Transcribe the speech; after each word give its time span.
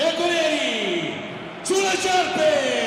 bianconeri 0.00 1.12
sulle 1.60 1.94
sciarpe 1.98 2.79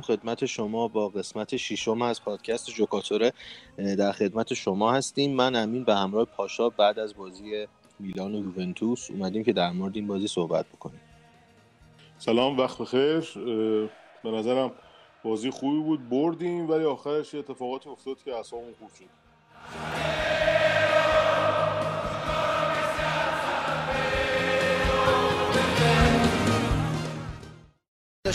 سلام 0.00 0.18
خدمت 0.18 0.46
شما 0.46 0.88
با 0.88 1.08
قسمت 1.08 1.56
ششم 1.56 2.02
از 2.02 2.22
پادکست 2.22 2.70
جوکاتوره. 2.70 3.32
در 3.76 4.12
خدمت 4.12 4.54
شما 4.54 4.92
هستیم. 4.92 5.34
من 5.34 5.56
امین 5.56 5.84
به 5.84 5.94
همراه 5.94 6.24
پاشا 6.24 6.68
بعد 6.68 6.98
از 6.98 7.16
بازی 7.16 7.66
میلان 7.98 8.34
و 8.34 8.38
یوونتوس 8.38 9.10
اومدیم 9.10 9.44
که 9.44 9.52
در 9.52 9.70
مورد 9.70 9.96
این 9.96 10.06
بازی 10.06 10.26
صحبت 10.26 10.66
بکنیم. 10.66 11.00
سلام 12.18 12.58
وقت 12.58 12.78
بخیر. 12.78 13.20
به 14.22 14.30
نظرم 14.30 14.72
بازی 15.24 15.50
خوبی 15.50 15.80
بود. 15.82 16.08
بردیم 16.08 16.70
ولی 16.70 16.84
آخرش 16.84 17.34
یه 17.34 17.40
اتفاقاتی 17.40 17.90
افتاد 17.90 18.22
که 18.22 18.34
اعصابمون 18.34 18.74
خوب 18.78 18.90
شد. 18.98 19.04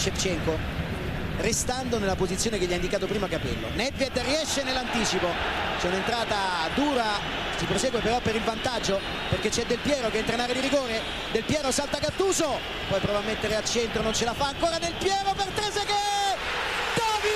Shevchenko 0.06 0.85
restando 1.38 2.00
nella 2.00 2.16
posizione 2.16 2.58
che 2.58 2.66
gli 2.66 2.74
ha 2.74 2.76
indicato 2.76 3.06
prima 3.06 3.28
Capello. 3.28 3.68
Nedved 3.74 4.18
riesce 4.20 4.64
nell'anticipo. 4.64 5.28
C'è 5.80 5.88
un'entrata 5.88 6.70
dura 6.74 7.44
si 7.58 7.66
prosegue 7.66 8.02
però 8.02 8.20
per 8.20 8.36
il 8.36 8.42
vantaggio 8.42 9.00
perché 9.30 9.48
c'è 9.50 9.66
Del 9.66 9.80
Piero 9.80 10.10
che 10.10 10.18
entra 10.18 10.36
in 10.36 10.42
area 10.42 10.54
di 10.54 10.60
rigore. 10.60 11.02
Del 11.32 11.44
Piero 11.44 11.72
salta 11.72 12.00
Gattuso 12.00 12.60
poi 12.90 13.00
prova 13.00 13.20
a 13.20 13.22
mettere 13.22 13.56
a 13.56 13.64
centro 13.64 14.02
non 14.02 14.14
ce 14.14 14.26
la 14.26 14.34
fa 14.34 14.48
ancora 14.48 14.78
Del 14.78 14.94
Piero 15.00 15.34
per 15.34 15.48
Trezeguet 15.48 16.38
Davi 16.96 17.30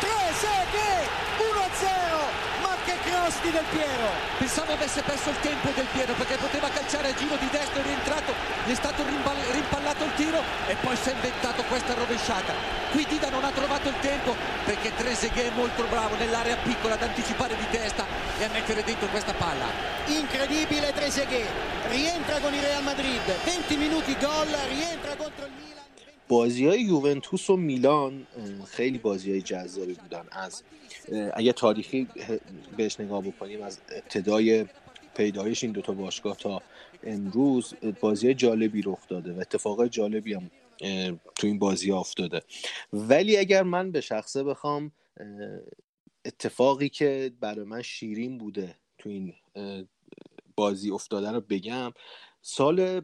Trezeguet 0.00 1.08
1-0 1.38 2.62
ma 2.62 2.76
che 2.84 2.94
cross 3.04 3.21
di 3.40 3.50
Del 3.50 3.64
Piero 3.70 4.32
Pensavo 4.38 4.72
avesse 4.72 5.02
perso 5.02 5.30
il 5.30 5.38
tempo 5.40 5.70
del 5.74 5.86
Piero 5.92 6.12
perché 6.14 6.36
poteva 6.36 6.68
calciare 6.68 7.10
a 7.10 7.14
giro 7.14 7.36
di 7.36 7.48
destra 7.50 7.80
è 7.80 7.84
rientrato, 7.84 8.34
gli 8.64 8.72
è 8.72 8.74
stato 8.74 9.04
rimpallato 9.52 10.04
il 10.04 10.14
tiro 10.14 10.42
e 10.66 10.74
poi 10.80 10.96
si 10.96 11.10
è 11.10 11.12
inventato 11.12 11.62
questa 11.64 11.94
rovesciata. 11.94 12.52
Qui 12.90 13.06
Dida 13.08 13.30
non 13.30 13.44
ha 13.44 13.50
trovato 13.50 13.88
il 13.88 13.94
tempo 14.00 14.34
perché 14.64 14.92
Trezeguet 14.96 15.52
è 15.52 15.54
molto 15.54 15.84
bravo 15.84 16.16
nell'area 16.16 16.56
piccola 16.56 16.94
ad 16.94 17.02
anticipare 17.02 17.56
di 17.56 17.66
testa 17.70 18.04
e 18.38 18.44
a 18.44 18.48
mettere 18.52 18.82
dentro 18.82 19.06
questa 19.08 19.32
palla. 19.32 19.66
incredibile 20.06 20.92
Trezeguet 20.92 21.48
rientra 21.88 22.38
con 22.40 22.52
il 22.52 22.62
Real 22.62 22.82
Madrid 22.82 23.22
20 23.44 23.76
minuti 23.76 24.16
gol 24.18 24.48
rientra 24.68 25.11
بازی 26.32 26.66
های 26.66 26.80
یوونتوس 26.80 27.50
و 27.50 27.56
میلان 27.56 28.26
خیلی 28.66 28.98
بازی 28.98 29.30
های 29.30 29.42
جذابی 29.42 29.94
بودن. 29.94 30.24
از 30.30 30.62
اگه 31.34 31.52
تاریخی 31.52 32.08
بهش 32.76 33.00
نگاه 33.00 33.22
بکنیم 33.22 33.62
از 33.62 33.80
ابتدای 33.88 34.66
پیدایش 35.14 35.64
این 35.64 35.72
دوتا 35.72 35.92
باشگاه 35.92 36.36
تا 36.36 36.62
امروز 37.02 37.74
بازی 38.00 38.34
جالبی 38.34 38.82
رخ 38.82 39.08
داده 39.08 39.32
و 39.32 39.40
اتفاقای 39.40 39.88
جالبی 39.88 40.34
هم 40.34 40.50
تو 41.34 41.46
این 41.46 41.58
بازی 41.58 41.90
افتاده. 41.90 42.42
ولی 42.92 43.36
اگر 43.36 43.62
من 43.62 43.90
به 43.90 44.00
شخصه 44.00 44.44
بخوام 44.44 44.92
اتفاقی 46.24 46.88
که 46.88 47.32
برای 47.40 47.64
من 47.64 47.82
شیرین 47.82 48.38
بوده 48.38 48.74
تو 48.98 49.08
این 49.08 49.34
بازی 50.56 50.90
افتاده 50.90 51.30
رو 51.30 51.40
بگم 51.40 51.92
سال 52.42 53.02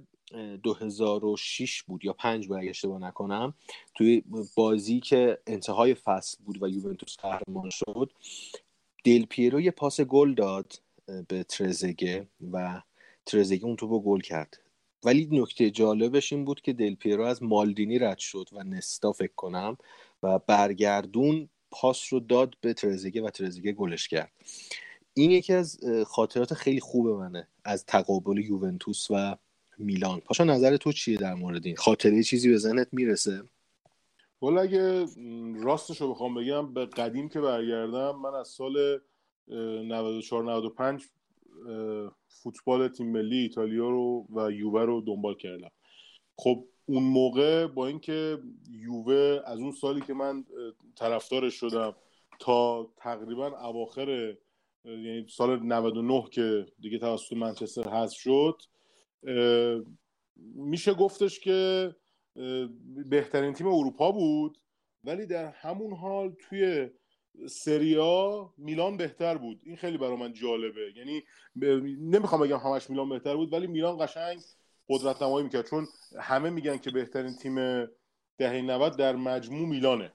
2006 0.62 1.82
بود 1.82 2.04
یا 2.04 2.12
5 2.12 2.48
بود 2.48 2.56
اگه 2.58 2.70
اشتباه 2.70 2.98
نکنم 2.98 3.54
توی 3.94 4.22
بازی 4.54 5.00
که 5.00 5.38
انتهای 5.46 5.94
فصل 5.94 6.38
بود 6.44 6.62
و 6.62 6.68
یوونتوس 6.68 7.16
قهرمان 7.16 7.70
شد 7.70 8.12
دل 9.04 9.24
پیرو 9.24 9.60
یه 9.60 9.70
پاس 9.70 10.00
گل 10.00 10.34
داد 10.34 10.80
به 11.28 11.42
ترزگه 11.42 12.26
و 12.52 12.82
ترزگه 13.26 13.64
اون 13.64 13.76
توپو 13.76 14.00
گل 14.00 14.20
کرد. 14.20 14.58
ولی 15.04 15.28
نکته 15.32 15.70
جالبش 15.70 16.32
این 16.32 16.44
بود 16.44 16.60
که 16.60 16.72
دل 16.72 16.94
پیرو 16.94 17.24
از 17.24 17.42
مالدینی 17.42 17.98
رد 17.98 18.18
شد 18.18 18.48
و 18.52 18.64
نستا 18.64 19.12
فکر 19.12 19.34
کنم 19.36 19.76
و 20.22 20.38
برگردون 20.38 21.48
پاس 21.70 22.12
رو 22.12 22.20
داد 22.20 22.54
به 22.60 22.74
ترزگه 22.74 23.22
و 23.22 23.30
ترزگه 23.30 23.72
گلش 23.72 24.08
کرد. 24.08 24.32
این 25.14 25.30
یکی 25.30 25.52
از 25.52 25.80
خاطرات 26.06 26.54
خیلی 26.54 26.80
خوب 26.80 27.08
منه 27.08 27.48
از 27.64 27.86
تقابل 27.86 28.38
یوونتوس 28.38 29.06
و 29.10 29.36
میلان. 29.78 30.20
پاشا 30.20 30.44
نظر 30.44 30.76
تو 30.76 30.92
چیه 30.92 31.18
در 31.18 31.34
مورد 31.34 31.66
این؟ 31.66 31.76
خاطره 31.76 32.22
چیزی 32.22 32.50
به 32.50 32.56
ذهنت 32.56 32.88
می‌رسه؟ 32.92 33.42
ولی 34.42 34.58
اگه 34.58 35.06
راستش 35.62 36.00
رو 36.00 36.10
بخوام 36.10 36.34
بگم 36.34 36.74
به 36.74 36.86
قدیم 36.86 37.28
که 37.28 37.40
برگردم 37.40 38.16
من 38.16 38.34
از 38.34 38.48
سال 38.48 39.00
94 39.48 40.44
95 40.44 41.04
فوتبال 42.28 42.88
تیم 42.88 43.12
ملی 43.12 43.36
ایتالیا 43.36 43.90
رو 43.90 44.26
و 44.34 44.50
یووه 44.50 44.82
رو 44.82 45.00
دنبال 45.00 45.34
کردم. 45.34 45.70
خب 46.36 46.64
اون 46.86 47.02
موقع 47.02 47.66
با 47.66 47.86
اینکه 47.86 48.38
یووه 48.70 49.40
از 49.46 49.58
اون 49.58 49.72
سالی 49.72 50.00
که 50.00 50.14
من 50.14 50.44
طرفدارش 50.96 51.54
شدم 51.54 51.94
تا 52.40 52.88
تقریبا 52.96 53.46
اواخر 53.46 54.36
یعنی 54.84 55.26
سال 55.28 55.62
99 55.62 56.24
که 56.30 56.66
دیگه 56.80 56.98
توسط 56.98 57.32
منچستر 57.32 57.88
حذف 57.88 58.16
شد 58.16 58.62
میشه 60.54 60.94
گفتش 60.94 61.40
که 61.40 61.90
بهترین 63.10 63.52
تیم 63.52 63.66
اروپا 63.66 64.12
بود 64.12 64.58
ولی 65.04 65.26
در 65.26 65.46
همون 65.46 65.92
حال 65.92 66.34
توی 66.48 66.90
سریا 67.46 68.52
میلان 68.58 68.96
بهتر 68.96 69.38
بود. 69.38 69.60
این 69.64 69.76
خیلی 69.76 69.98
برای 69.98 70.16
من 70.16 70.32
جالبه. 70.32 70.92
یعنی 70.96 71.22
ب- 71.60 71.64
نمی‌خوام 72.14 72.40
بگم 72.40 72.56
همش 72.56 72.90
میلان 72.90 73.08
بهتر 73.08 73.36
بود 73.36 73.52
ولی 73.52 73.66
میلان 73.66 74.06
قشنگ 74.06 74.40
قدرت 74.88 75.22
نمایی 75.22 75.44
می‌کرد. 75.44 75.68
چون 75.70 75.86
همه 76.20 76.50
میگن 76.50 76.76
که 76.78 76.90
بهترین 76.90 77.36
تیم 77.36 77.86
دهه 78.38 78.62
90 78.62 78.96
در 78.96 79.16
مجموع 79.16 79.68
میلانه. 79.68 80.12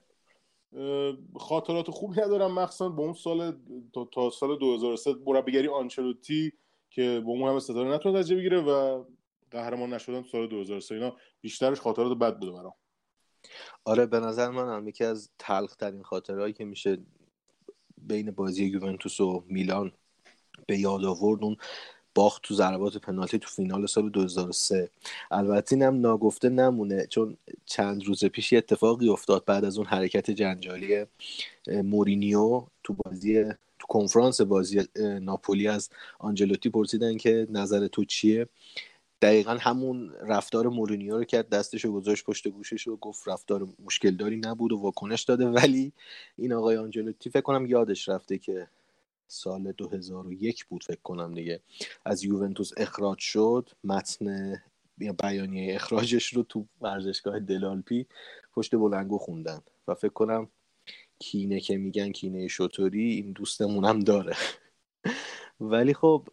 خاطرات 1.36 1.90
خوبی 1.90 2.20
ندارم. 2.20 2.54
مخصوصا 2.54 2.88
با 2.88 3.04
اون 3.04 3.12
سال 3.12 3.56
تا, 3.92 4.04
تا 4.04 4.30
سال 4.30 4.58
2003 4.58 5.14
مربیگری 5.26 5.68
آنچلوتی 5.68 6.52
که 6.94 7.22
با 7.26 7.32
اون 7.32 7.50
همه 7.50 7.60
ستاره 7.60 7.94
نتونه 7.94 8.18
نتیجه 8.18 8.36
بگیره 8.36 8.60
و 8.60 9.04
قهرمان 9.50 9.94
نشدن 9.94 10.22
تو 10.22 10.28
سال 10.28 10.48
2003 10.48 10.94
اینا 10.94 11.16
بیشترش 11.40 11.80
خاطرات 11.80 12.18
بد 12.18 12.38
بوده 12.38 12.52
برام. 12.52 12.74
آره 13.84 14.06
به 14.06 14.20
نظر 14.20 14.50
من 14.50 14.76
هم 14.76 14.88
یکی 14.88 15.04
از 15.04 15.30
تلخ 15.38 15.76
ترین 15.76 16.02
خاطرهایی 16.02 16.52
که 16.52 16.64
میشه 16.64 16.98
بین 17.98 18.30
بازی 18.30 18.64
یوونتوس 18.64 19.20
و 19.20 19.44
میلان 19.46 19.92
به 20.66 20.78
یاد 20.78 21.04
آورد 21.04 21.44
اون 21.44 21.56
باخت 22.14 22.42
تو 22.42 22.54
ضربات 22.54 22.96
پنالتی 22.96 23.38
تو 23.38 23.48
فینال 23.48 23.86
سال 23.86 24.10
2003 24.10 24.90
البته 25.30 25.76
اینم 25.76 26.00
ناگفته 26.00 26.48
نمونه 26.48 27.06
چون 27.06 27.36
چند 27.66 28.04
روز 28.04 28.24
پیش 28.24 28.52
یه 28.52 28.58
اتفاقی 28.58 29.08
افتاد 29.08 29.44
بعد 29.44 29.64
از 29.64 29.78
اون 29.78 29.86
حرکت 29.86 30.30
جنجالی 30.30 31.04
مورینیو 31.66 32.62
تو 32.84 32.96
بازی 33.04 33.44
تو 33.78 33.86
کنفرانس 33.88 34.40
بازی 34.40 34.82
ناپولی 35.20 35.68
از 35.68 35.90
آنجلوتی 36.18 36.70
پرسیدن 36.70 37.16
که 37.16 37.46
نظر 37.50 37.86
تو 37.86 38.04
چیه؟ 38.04 38.48
دقیقا 39.22 39.56
همون 39.60 40.12
رفتار 40.22 40.68
مورینیو 40.68 41.18
رو 41.18 41.24
کرد 41.24 41.48
دستش 41.48 41.84
رو 41.84 41.92
گذاشت 41.92 42.24
پشت 42.24 42.48
گوشش 42.48 42.88
و 42.88 42.96
گفت 42.96 43.28
رفتار 43.28 43.68
مشکل 43.84 44.10
داری 44.10 44.36
نبود 44.36 44.72
و 44.72 44.76
واکنش 44.76 45.22
داده. 45.22 45.46
ولی 45.46 45.92
این 46.38 46.52
آقای 46.52 46.76
آنجلوتی 46.76 47.30
فکر 47.30 47.40
کنم 47.40 47.66
یادش 47.66 48.08
رفته 48.08 48.38
که 48.38 48.66
سال 49.26 49.72
2001 49.72 50.64
بود 50.64 50.84
فکر 50.84 51.00
کنم 51.02 51.34
دیگه. 51.34 51.60
از 52.04 52.24
یوونتوس 52.24 52.70
اخراج 52.76 53.18
شد. 53.18 53.70
متن 53.84 54.56
یا 54.98 55.12
بیانیه 55.12 55.74
اخراجش 55.74 56.34
رو 56.34 56.42
تو 56.42 56.66
ورزشگاه 56.80 57.40
دلالپی 57.40 58.06
پشت 58.52 58.76
بلنگو 58.76 59.18
خوندن. 59.18 59.60
و 59.88 59.94
فکر 59.94 60.12
کنم 60.12 60.48
کینه 61.18 61.60
که 61.60 61.76
میگن 61.76 62.12
کینه 62.12 62.48
شطوری 62.48 63.10
این 63.10 63.32
دوستمون 63.32 63.84
هم 63.84 64.00
داره. 64.00 64.36
ولی 65.60 65.94
خب 65.94 66.28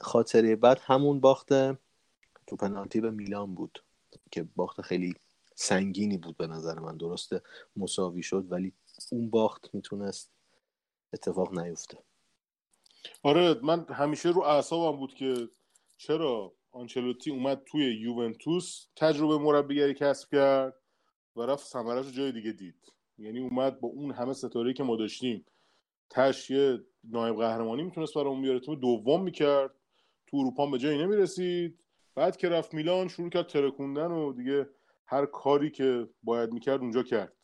خاطره 0.00 0.56
بعد 0.56 0.80
همون 0.82 1.20
باخته 1.20 1.78
تو 2.46 2.56
پنالتی 2.56 3.00
به 3.00 3.10
میلان 3.10 3.54
بود 3.54 3.84
که 4.30 4.42
باخت 4.56 4.80
خیلی 4.80 5.14
سنگینی 5.54 6.18
بود 6.18 6.36
به 6.36 6.46
نظر 6.46 6.78
من. 6.78 6.96
درسته 6.96 7.42
مساوی 7.76 8.22
شد 8.22 8.52
ولی 8.52 8.72
اون 9.12 9.30
باخت 9.30 9.74
می‌تونست 9.74 10.30
اتفاق 11.12 11.58
نیفته. 11.58 11.98
آره 13.22 13.60
من 13.62 13.86
همیشه 13.88 14.28
رو 14.28 14.42
اعصابم 14.42 14.98
بود 14.98 15.14
که 15.14 15.48
چرا 15.96 16.52
آنچلوتی 16.72 17.30
اومد 17.30 17.62
توی 17.66 18.00
یوونتوس 18.00 18.86
تجربه 18.96 19.38
مربیگری 19.38 19.94
کسب 19.94 20.30
کرد 20.30 20.74
و 21.36 21.42
رفت 21.42 21.66
ثمرش 21.66 22.06
رو 22.06 22.12
جای 22.12 22.32
دیگه 22.32 22.52
دید. 22.52 22.92
یعنی 23.18 23.38
اومد 23.40 23.80
با 23.80 23.88
اون 23.88 24.12
همه 24.12 24.32
ستاره 24.32 24.72
که 24.72 24.82
ما 24.82 24.96
داشتیم. 24.96 25.46
تش 26.10 26.50
یه 26.50 26.78
نایب 27.04 27.36
قهرمانی 27.36 27.82
می‌تونست 27.82 28.14
برامون 28.14 28.42
بیاره. 28.42 28.60
تیم 28.60 28.74
دوم 28.74 29.22
می‌کرد. 29.22 29.74
تو 30.26 30.36
اروپا 30.36 30.66
به 30.66 30.78
جایی 30.78 30.98
نمی‌رسید. 30.98 31.78
بعد 32.14 32.36
که 32.36 32.48
رفت 32.48 32.74
میلان 32.74 33.08
شروع 33.08 33.30
کرد 33.30 33.46
ترکوندن 33.46 34.10
و 34.10 34.32
دیگه 34.32 34.68
هر 35.06 35.26
کاری 35.26 35.70
که 35.70 36.08
باید 36.22 36.52
می‌کرد 36.52 36.80
اونجا 36.80 37.02
کرد. 37.02 37.36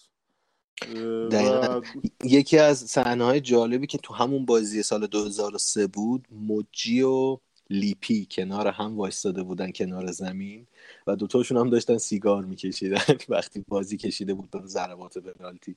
دقیقا. 1.31 1.83
یکی 2.25 2.59
از 2.59 2.79
صحنه 2.79 3.25
های 3.25 3.41
جالبی 3.41 3.87
که 3.87 3.99
تو 3.99 4.15
همون 4.15 4.45
بازی 4.45 4.83
سال 4.83 5.07
2003 5.07 5.87
بود 5.87 6.27
موجی 6.31 7.03
و 7.03 7.39
لیپی 7.71 8.29
کنار 8.31 8.69
هم 8.69 8.97
وایستاده 8.97 9.43
بودن 9.43 9.71
کنار 9.71 10.13
زمین 10.13 10.67
و 11.07 11.17
دوتاشون 11.17 11.59
هم 11.59 11.71
داشتن 11.71 11.99
سیگار 11.99 12.45
میکشیدن. 12.45 13.01
وقتی 13.29 13.65
بازی 13.69 13.97
کشیده 13.97 14.35
بود 14.35 14.51
به 14.51 14.61
ضربات 14.65 15.19
پنالتی. 15.19 15.77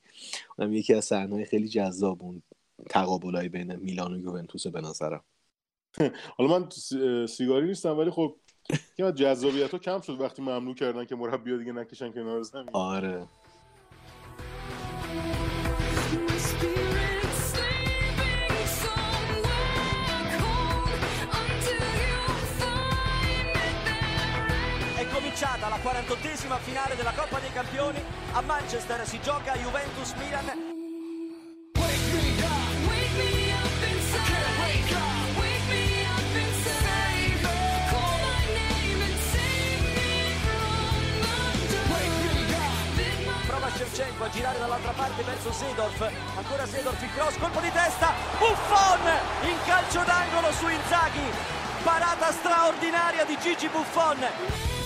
اونم 0.57 0.73
یکی 0.73 0.93
از 0.93 1.05
صحنه‌های 1.05 1.45
خیلی 1.45 1.67
جذاب 1.67 2.23
اون 2.23 2.41
تقابلای 2.89 3.49
بین 3.49 3.75
میلان 3.75 4.13
و 4.13 4.19
یوونتوس 4.19 4.67
به 4.67 4.81
نظرم. 4.81 5.23
حالا 6.37 6.59
من 6.59 6.69
سیگاری 7.27 7.67
نیستم 7.67 7.97
ولی 7.97 8.09
خب 8.09 8.35
جذابیت 8.97 9.71
ها 9.71 9.77
کم 9.77 10.01
شد 10.01 10.21
وقتی 10.21 10.41
ممنوع 10.41 10.75
کردن 10.75 11.05
که 11.05 11.15
مربی 11.15 11.57
دیگه 11.57 11.71
نکشن 11.71 12.11
کنار 12.11 12.41
زمین. 12.41 12.69
آره. 12.73 13.27
48esima 25.83 26.57
finale 26.59 26.95
della 26.95 27.11
Coppa 27.11 27.39
dei 27.39 27.51
Campioni. 27.51 28.03
A 28.33 28.41
Manchester 28.41 29.07
si 29.07 29.19
gioca 29.21 29.55
Juventus-Milan 29.55 30.77
Shevchenko 43.79 44.25
a 44.25 44.29
girare 44.29 44.59
dall'altra 44.59 44.91
parte 44.91 45.23
verso 45.23 45.53
Sedorf 45.53 46.01
ancora 46.35 46.65
Sedorf 46.65 47.01
il 47.01 47.13
cross 47.13 47.37
colpo 47.37 47.61
di 47.61 47.71
testa. 47.71 48.11
Buffon 48.37 49.47
in 49.47 49.55
calcio 49.65 50.03
d'angolo 50.03 50.51
su 50.51 50.67
Inzaghi. 50.67 51.31
Parata 51.83 52.31
straordinaria 52.31 53.23
di 53.23 53.37
Gigi 53.39 53.69
Buffon 53.69 54.78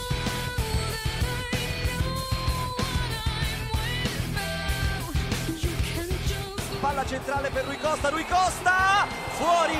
palla 6.84 7.06
centrale 7.06 7.50
per 7.50 7.64
Rui 7.64 7.78
Costa, 7.78 8.10
Rui 8.10 8.26
Costa, 8.26 9.08
fuori! 9.38 9.78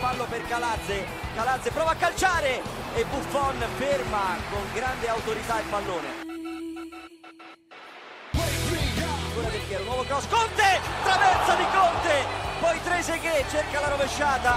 Fallo 0.00 0.24
per 0.24 0.46
Calazze, 0.46 1.04
Calazze 1.34 1.70
prova 1.72 1.90
a 1.90 1.94
calciare 1.94 2.62
e 2.94 3.04
Buffon 3.04 3.62
ferma 3.76 4.34
con 4.50 4.62
grande 4.72 5.08
autorità 5.08 5.60
il 5.60 5.66
pallone. 5.68 6.08
Ancora 8.32 9.48
Del 9.50 9.60
Piero, 9.68 9.84
nuovo 9.84 10.02
cross, 10.04 10.26
Conte, 10.26 10.80
traversa 11.02 11.54
di 11.56 11.64
Conte, 11.70 12.24
poi 12.60 12.82
Trezeguet 12.82 13.50
cerca 13.50 13.80
la 13.80 13.88
rovesciata. 13.88 14.56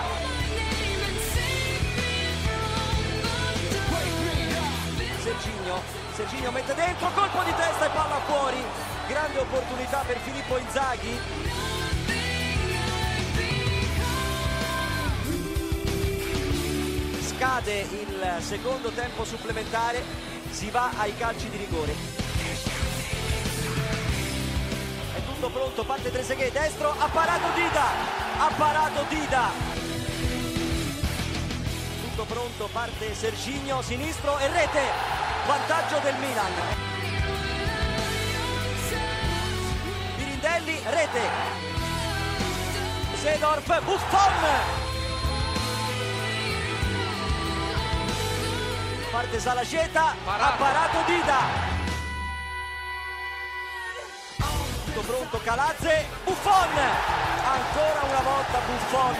Serginho 5.21 6.02
Serginio 6.13 6.51
mette 6.51 6.75
dentro, 6.75 7.09
colpo 7.09 7.41
di 7.41 7.55
testa 7.55 7.87
e 7.87 7.89
palla 7.89 8.19
fuori. 8.27 8.63
Grande 9.07 9.39
opportunità 9.39 10.03
per 10.05 10.17
Filippo 10.19 10.57
Inzaghi. 10.57 11.19
Scade 17.19 17.79
il 17.79 18.35
secondo 18.41 18.91
tempo 18.91 19.25
supplementare, 19.25 20.03
si 20.51 20.69
va 20.69 20.91
ai 20.97 21.17
calci 21.17 21.49
di 21.49 21.57
rigore. 21.57 21.95
È 25.15 25.23
tutto 25.25 25.49
pronto, 25.49 25.83
parte 25.83 26.11
Trezeguet, 26.11 26.51
destro, 26.51 26.93
ha 26.95 27.07
parato 27.07 27.47
Dida, 27.55 27.85
ha 28.37 28.51
parato 28.55 29.05
Dida. 29.09 29.49
Tutto 32.01 32.23
pronto, 32.25 32.69
parte 32.71 33.15
Serginio, 33.15 33.81
sinistro 33.81 34.37
e 34.37 34.47
rete 34.47 35.32
vantaggio 35.45 35.99
del 35.99 36.15
Milan. 36.15 36.51
Pirindelli, 40.17 40.81
rete. 40.85 41.21
Sedorf, 43.21 43.81
Buffon. 43.83 44.81
Parte 49.11 49.39
Salaceta, 49.39 50.15
ha 50.25 50.55
parato 50.57 50.97
Dida. 51.05 51.71
Tutto 54.85 55.01
pronto 55.01 55.39
Calazze, 55.43 56.07
Buffon. 56.23 56.77
Ancora 57.45 58.01
una 58.09 58.21
volta 58.21 58.59
Buffon. 58.65 59.15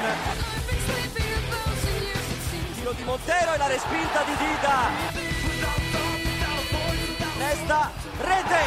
Tiro 2.73 2.91
di 2.93 3.03
Montero 3.03 3.53
e 3.53 3.57
la 3.57 3.67
respinta 3.67 4.23
di 4.23 4.35
Dida. 4.35 5.22
Nesta, 7.53 7.91
rete, 8.17 8.61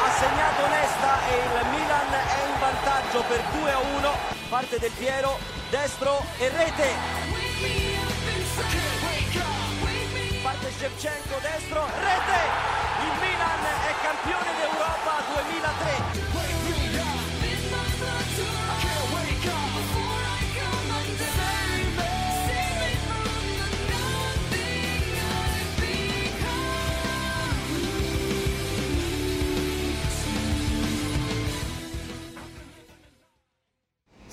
ha 0.00 0.10
segnato 0.18 0.66
Nesta 0.68 1.20
e 1.28 1.36
il 1.36 1.68
Milan 1.68 2.14
è 2.14 2.48
in 2.48 2.58
vantaggio 2.58 3.22
per 3.28 3.42
2 3.60 3.72
a 3.72 3.78
1, 3.78 4.10
parte 4.48 4.78
del 4.78 4.90
Piero, 4.92 5.38
destro 5.68 6.24
e 6.38 6.48
rete. 6.48 6.88
Parte 10.42 10.70
Shevchenko, 10.78 11.38
destro, 11.42 11.84
rete, 11.84 12.40
il 13.04 13.20
Milan 13.20 13.64
è 13.84 13.94
campione 14.00 14.50
d'Europa 14.56 15.12
2003. 15.34 16.11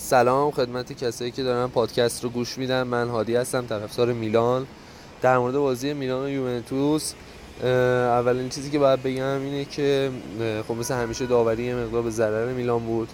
سلام 0.09 0.51
خدمت 0.51 0.93
کسایی 1.03 1.31
که 1.31 1.43
دارن 1.43 1.67
پادکست 1.67 2.23
رو 2.23 2.29
گوش 2.29 2.57
میدن. 2.57 2.83
من 2.83 3.07
هادی 3.07 3.35
هستم 3.35 3.65
طرفدار 3.65 4.13
میلان. 4.13 4.67
در 5.21 5.37
مورد 5.37 5.55
بازی 5.55 5.93
میلان 5.93 6.25
و 6.25 6.29
یوونتوس 6.29 7.13
اولین 7.63 8.49
چیزی 8.49 8.69
که 8.69 8.79
باید 8.79 9.03
بگم 9.03 9.41
اینه 9.41 9.65
که 9.65 10.09
خب 10.67 10.73
مثل 10.73 10.93
همیشه 10.93 11.25
داوری 11.25 11.63
یه 11.63 11.75
مقدار 11.75 12.01
به 12.01 12.09
ضرر 12.09 12.53
میلان 12.53 12.79
بود. 12.79 13.09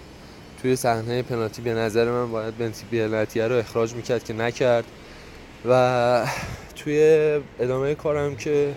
توی 0.62 0.76
صحنه 0.76 1.22
پنالتی 1.22 1.62
به 1.62 1.74
نظر 1.74 2.10
من 2.10 2.30
باید 2.30 2.58
بنتی 2.58 2.86
پنالتی 2.92 3.40
رو 3.40 3.56
اخراج 3.56 3.94
می‌کرد 3.94 4.24
که 4.24 4.32
نکرد. 4.32 4.84
و 5.68 6.26
توی 6.76 7.00
ادامه 7.60 7.94
کارم 7.94 8.36
که 8.36 8.74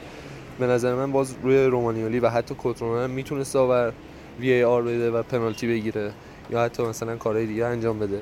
به 0.59 0.67
نظر 0.67 0.95
من 0.95 1.11
باز 1.11 1.35
روی 1.43 1.65
رومانیولی 1.65 2.19
و 2.19 2.29
حتی 2.29 2.55
کوترون 2.55 3.03
هم 3.03 3.09
می‌تونست 3.09 3.53
داور 3.53 3.93
وی 4.39 4.63
آر 4.63 4.81
بده 4.81 5.11
و 5.11 5.23
پنالتی 5.23 5.67
بگیره. 5.67 6.11
یا 6.49 6.63
حتی 6.63 6.83
مثلا 6.83 7.17
کارهای 7.17 7.45
دیگه 7.45 7.65
انجام 7.65 7.99
بده. 7.99 8.21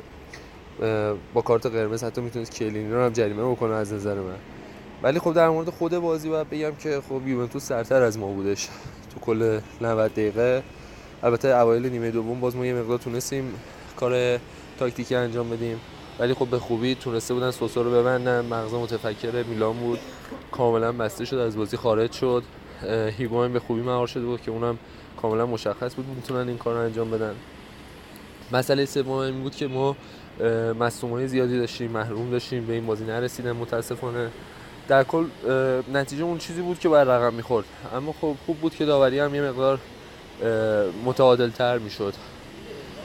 با 1.33 1.41
کارت 1.41 1.65
قرمز 1.65 2.03
حتی 2.03 2.21
می‌تونست 2.21 2.55
کلینی 2.55 2.93
رو 2.93 3.03
هم 3.03 3.13
جریمه 3.13 3.51
بکنه 3.51 3.73
از 3.73 3.93
نظر 3.93 4.15
من. 4.15 4.35
ولی 5.03 5.19
خب 5.19 5.33
در 5.33 5.49
مورد 5.49 5.69
خود 5.69 5.97
بازی 5.97 6.29
باید 6.29 6.49
بگم 6.49 6.75
که 6.75 7.01
خب 7.09 7.27
یوونتوس 7.27 7.63
سرتر 7.63 8.01
از 8.01 8.17
ما 8.17 8.27
بودش. 8.27 8.67
تو 9.13 9.19
کل 9.21 9.59
90 9.81 10.11
دقیقه. 10.11 10.63
البته 11.23 11.47
اوایل 11.47 11.89
نیمه 11.89 12.11
دوم 12.11 12.39
باز 12.39 12.55
ما 12.55 12.65
یه 12.65 12.73
مقدار 12.73 12.97
تونستیم 12.97 13.53
کار 13.95 14.39
تاکتیکی 14.79 15.15
انجام 15.15 15.49
بدیم. 15.49 15.79
ولی 16.19 16.33
خب 16.33 16.47
به 16.47 16.59
خوبی 16.59 16.95
تونسته 16.95 17.33
بودن 17.33 17.51
سوسو 17.51 17.83
رو 17.83 17.91
ببندن. 17.91 18.45
مغز 18.45 18.73
متفکر 18.73 19.43
میلان 19.43 19.77
بود. 19.77 19.99
کاملا 20.51 20.91
بسته 20.91 21.25
شد 21.25 21.35
از 21.35 21.57
بازی 21.57 21.77
خارج 21.77 22.11
شد. 22.11 22.43
هیگوین 23.17 23.53
به 23.53 23.59
خوبی 23.59 23.81
مهار 23.81 24.07
شده 24.07 24.25
بود 24.25 24.41
که 24.41 24.51
اونم 24.51 24.77
کاملا 25.21 25.45
مشخص 25.45 25.95
بود 25.95 26.05
می‌تونن 26.15 26.47
این 26.47 26.57
کار 26.57 26.73
رو 26.73 26.79
انجام 26.79 27.11
بدن. 27.11 27.33
مسئله 28.51 28.85
سوم 28.85 29.11
این 29.11 29.41
بود 29.43 29.55
که 29.55 29.67
ما 29.67 29.95
مصومای 30.79 31.27
زیادی 31.27 31.59
داشتیم 31.59 31.91
محروم 31.91 32.31
داشتیم 32.31 32.65
به 32.65 32.73
این 32.73 32.85
بازی 32.85 33.05
نرسیدن 33.05 33.51
متاسفانه. 33.51 34.29
در 34.87 35.03
کل 35.03 35.25
نتیجه 35.93 36.23
اون 36.23 36.37
چیزی 36.37 36.61
بود 36.61 36.79
که 36.79 36.89
باید 36.89 37.07
رقم 37.07 37.33
می‌خورد. 37.33 37.65
اما 37.95 38.13
خب 38.21 38.35
خوب 38.45 38.57
بود 38.57 38.75
که 38.75 38.85
داوری 38.85 39.19
هم 39.19 39.35
یه 39.35 39.41
مقدار 39.41 39.79
متعادل 41.05 41.49
تر 41.49 41.77
می‌شد. 41.77 42.13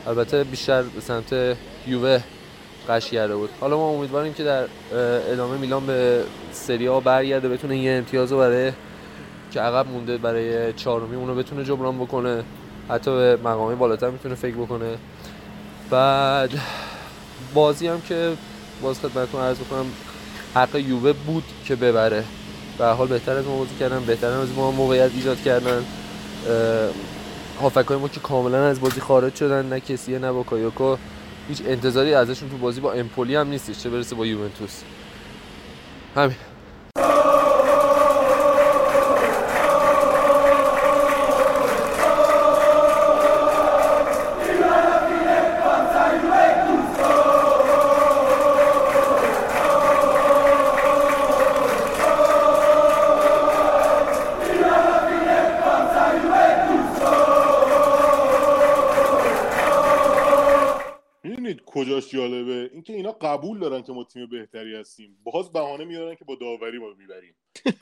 البته 0.06 0.44
بیشتر 0.44 0.82
به 0.82 1.00
سمت 1.00 1.56
یووه 1.86 2.20
قش 2.88 3.10
کرده 3.10 3.36
بود. 3.36 3.50
حالا 3.60 3.76
ما 3.76 3.88
امیدواریم 3.88 4.32
که 4.32 4.44
در 4.44 4.64
ادامه 5.32 5.58
میلان 5.58 5.86
به 5.86 6.22
سری 6.52 6.86
ها 6.86 7.00
برگرده 7.00 7.48
بتونه 7.48 7.78
یه 7.78 7.92
امتیاز 7.92 8.32
رو 8.32 8.38
برای 8.38 8.72
که 9.50 9.60
عقب 9.60 9.88
مونده 9.88 10.18
برای 10.18 10.72
چهارمی 10.72 11.16
اونو 11.16 11.34
بتونه 11.34 11.64
جبران 11.64 11.98
بکنه. 11.98 12.44
حتی 12.88 13.10
به 13.10 13.38
مقامی 13.44 13.74
بالاتر 13.74 14.10
می‌تونه 14.10 14.34
فکر 14.34 14.54
بکنه. 14.54 14.98
بعد 15.90 16.50
بازی 17.54 17.86
هم 17.86 18.00
که 18.00 18.32
باز 18.82 19.00
خدمتتون 19.00 19.40
عرض 19.40 19.58
بکنم 19.58 19.86
حق 20.54 20.76
یووه 20.76 21.12
بود 21.12 21.44
که 21.64 21.76
ببره. 21.76 22.24
به 22.78 22.86
حال 22.86 23.08
بهتر 23.08 23.32
از 23.32 23.46
ما 23.46 23.56
بازی 23.56 23.74
کردن 23.80 24.04
بهتر 24.04 24.26
از 24.26 24.48
ما 24.56 24.70
موقعیت 24.70 25.10
ایجاد 25.14 25.42
کردن. 25.42 25.84
هافکای 27.60 27.96
ما 27.96 28.08
که 28.08 28.20
کاملا 28.20 28.66
از 28.66 28.80
بازی 28.80 29.00
خارج 29.00 29.34
شدن 29.34 29.66
نه 29.66 29.80
کسیه 29.80 30.18
نه 30.18 30.32
با 30.32 30.42
کایوکو 30.42 30.96
هیچ 31.48 31.62
انتظاری 31.66 32.14
ازشون 32.14 32.48
تو 32.50 32.56
بازی 32.56 32.80
با 32.80 32.92
امپولی 32.92 33.36
هم 33.36 33.48
نیستش 33.48 33.82
چه 33.82 33.90
برسه 33.90 34.14
با 34.14 34.26
یوونتوس. 34.26 34.82
همین. 36.16 36.36
دارن 63.62 63.82
که 63.82 63.92
ما 63.92 64.04
تیم 64.04 64.26
بهتری 64.26 64.76
هستیم. 64.76 65.18
باز 65.24 65.52
بهانه 65.52 65.84
میارن 65.84 66.14
که 66.14 66.24
با 66.24 66.34
داوری 66.34 66.78
ما 66.78 66.94
می‌بریم. 66.94 67.34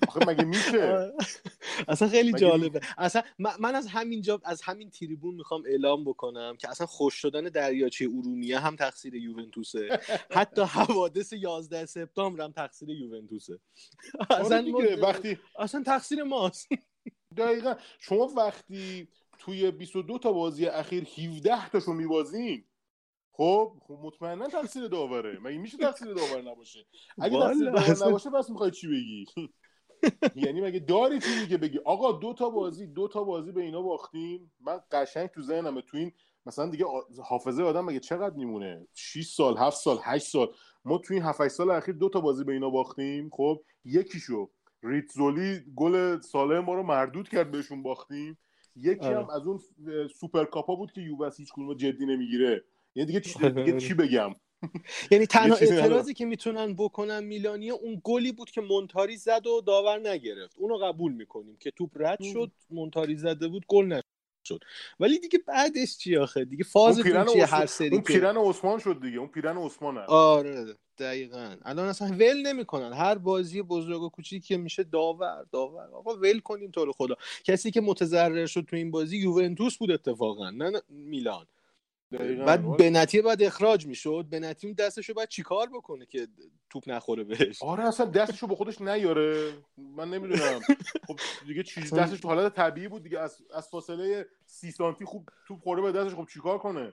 آخه 0.09 0.27
مگه 0.27 0.45
میشه؟ 0.45 1.13
اصلا 1.89 2.09
خیلی 2.09 2.33
جالبه. 2.33 2.81
اصلا 2.99 3.23
من 3.39 3.75
از 3.75 3.87
همینجا 3.87 4.41
از 4.45 4.63
همین 4.63 4.91
تریبون 4.91 5.35
می‌خوام 5.35 5.63
اعلام 5.67 6.05
بکنم 6.05 6.57
که 6.57 6.71
اصلا 6.71 6.87
خوش 6.87 7.15
شدن 7.15 7.45
دریاچه 7.45 8.05
ارومیه 8.05 8.59
هم 8.59 8.77
تقصیر 8.77 9.15
یوونتوسه. 9.15 10.01
حتی 10.39 10.63
حوادث 10.63 11.33
11 11.33 11.87
سپتامبر 11.87 12.45
هم 12.45 12.53
تقصیر 12.53 12.91
یوونتوسه. 12.91 13.59
آره 14.31 14.41
اصلا 14.41 14.65
وقتی 15.03 15.39
اصلا 15.59 15.83
تقصیر 15.83 16.23
ماست. 16.23 16.69
دقیقا. 17.37 17.75
شما 17.99 18.27
وقتی 18.27 19.09
توی 19.39 19.71
22 19.71 20.19
تا 20.19 20.33
بازی 20.33 20.67
اخیر 20.67 21.05
17 21.05 21.69
تاشو 21.69 21.93
میبازین 21.93 22.65
خب 23.33 23.73
خب 23.81 23.99
مطمئنا 24.03 24.47
تقصیر 24.47 24.87
داوره. 24.87 25.39
مگه 25.43 25.59
میشه 25.59 25.79
تقصیر 25.79 26.15
داور 26.15 26.43
نباشه؟ 26.43 26.87
اگه 27.19 27.41
تقصیر 27.41 27.71
داور 27.71 28.09
نباشه 28.09 28.31
پس 28.31 28.51
می‌خوای 28.51 28.71
چی 28.71 28.89
بگی؟ 28.89 29.25
یعنی 30.47 30.61
مگه 30.61 30.79
داری 30.79 31.21
چیزی 31.21 31.47
که 31.47 31.59
بگی؟ 31.59 31.79
آقا 31.79 32.13
دو 32.13 32.35
تا 32.35 32.51
بازی 32.51 32.87
دو 32.87 33.09
تا 33.09 33.25
بازی 33.25 33.53
به 33.53 33.63
اینا 33.63 33.83
باختیم. 33.83 34.53
من 34.61 34.81
قشنگ 34.93 35.27
تو 35.27 35.43
ذهنمه 35.43 35.83
تو 35.83 35.97
این 35.97 36.13
مثلا 36.47 36.67
دیگه 36.67 36.85
حافظه 37.25 37.63
آدم 37.63 37.85
مگه 37.85 38.01
چقدر 38.01 38.35
میمونه؟ 38.35 38.87
6 38.95 39.27
سال 39.27 39.57
7 39.59 39.77
سال 39.77 39.99
8 40.03 40.27
سال. 40.27 40.55
ما 40.85 40.99
تو 40.99 41.15
این 41.15 41.23
7 41.23 41.49
سال 41.49 41.71
اخیر 41.71 41.95
دو 41.95 42.09
تا 42.09 42.21
بازی 42.21 42.45
به 42.45 42.53
اینا 42.53 42.71
باختیم. 42.71 43.31
خب 43.33 43.63
یکیشو 43.85 44.51
ریتزولی 44.83 45.61
گل 45.77 46.21
ساله 46.21 46.61
ما 46.61 46.75
رو 46.75 46.83
مردود 46.83 47.29
کرد 47.29 47.51
بهشون 47.51 47.83
باختیم. 47.83 48.39
یکی 48.77 49.07
هم 49.07 49.31
از 49.31 49.47
اون 49.47 49.61
سوپر 50.21 50.45
کاپا 50.45 50.75
بود 50.75 50.93
که 50.93 51.01
یووه 51.01 51.31
هیچ 51.37 51.53
کدوم 51.53 51.75
جدی 51.75 52.07
نمی‌گیره. 52.07 52.65
یعنی 52.94 53.06
دیگه 53.06 53.20
چی, 53.20 53.50
دیگه 53.50 53.80
چی 53.80 53.94
بگم؟ 53.94 54.35
یعنی 55.11 55.26
تنها 55.37 55.56
اعتراضی 55.56 56.14
که 56.14 56.25
می‌تونن 56.25 56.75
بکنن 56.75 57.25
میلانی 57.25 57.70
اون 57.70 58.00
گلی 58.04 58.32
بود 58.32 58.50
که 58.50 58.61
مونتاری 58.61 59.16
زد 59.16 59.47
و 59.47 59.61
داور 59.61 60.09
نگرفت. 60.09 60.56
اونو 60.59 60.76
قبول 60.76 61.12
می‌کنیم 61.12 61.56
که 61.56 61.70
توپ 61.70 61.90
رد 61.97 62.23
شد 62.23 62.50
مونتاری 62.70 63.16
زده 63.16 63.49
بود 63.49 63.64
گل 63.68 63.85
نشد. 63.85 64.61
ولی 65.00 65.18
دیگه 65.18 65.38
بعدش 65.47 65.99
چی 65.99 66.16
آخه؟ 66.16 66.44
دیگه 66.44 66.64
فاز 66.64 67.00
چیه 67.32 67.47
هر 67.47 67.66
سری 67.66 67.90
اون 67.90 68.00
پیرن 68.00 68.37
عثمان 68.37 68.78
شد 68.78 69.00
دیگه. 69.02 69.18
اون 69.18 69.28
پیرن 69.28 69.56
عثمان 69.56 69.97
هست. 69.97 70.11
آره 70.11 70.75
دقیقا. 70.99 71.56
الان 71.64 71.88
اصلا 71.88 72.09
ول 72.09 72.42
نمی‌کنن. 72.47 72.92
هر 72.92 73.14
بازی 73.14 73.62
بزرگ 73.62 74.02
و 74.02 74.09
کوچیک 74.09 74.44
که 74.44 74.56
میشه 74.56 74.82
داور 74.82 75.47
داور. 75.52 75.88
آقا 75.94 76.14
ول 76.14 76.40
کنین 76.40 76.70
تو 76.70 76.92
خدا. 76.92 77.14
کسی 77.44 77.70
که 77.70 77.80
متضرر 77.80 78.47
شد 78.47 78.64
تو 78.68 78.76
این 78.76 78.90
بازی 78.90 79.18
یوونتوس 79.18 79.76
بود 79.76 79.90
اتفاقا 79.90 80.50
نه 80.50 80.82
میلان. 80.88 81.47
بعد 82.47 82.76
بنتی 82.76 83.23
بعد 83.23 83.43
اخراج 83.43 83.87
می‌شد. 83.87 84.26
بنتی 84.31 84.67
اون 84.67 84.75
دستشو 84.75 85.14
بعد 85.14 85.29
چیکار 85.29 85.69
بکنه 85.75 86.07
که 86.07 86.26
توپ 86.71 86.85
نخوره 86.87 87.25
بهش؟ 87.25 87.62
آره 87.62 87.85
اصلا 87.85 88.07
دستشو 88.07 88.47
به 88.47 88.55
خودش 88.55 88.81
نیاره. 88.81 89.52
من 89.76 90.11
نمی‌دونم. 90.11 90.61
خب 91.07 91.19
دیگه 91.47 91.62
چیز 91.62 91.95
دستش 91.95 92.21
تو 92.21 92.29
حالت 92.29 92.55
طبیعی 92.55 92.88
بود 92.88 93.02
دیگه. 93.02 93.19
از, 93.19 93.43
از 93.55 93.69
فاصله 93.69 94.26
سی 94.47 94.71
سانتی 94.71 95.05
خوب 95.05 95.29
توپ 95.47 95.61
خورده 95.62 95.83
به 95.83 95.93
دستش 95.93 96.14
خب 96.14 96.26
چیکار 96.33 96.59
کنه؟ 96.59 96.93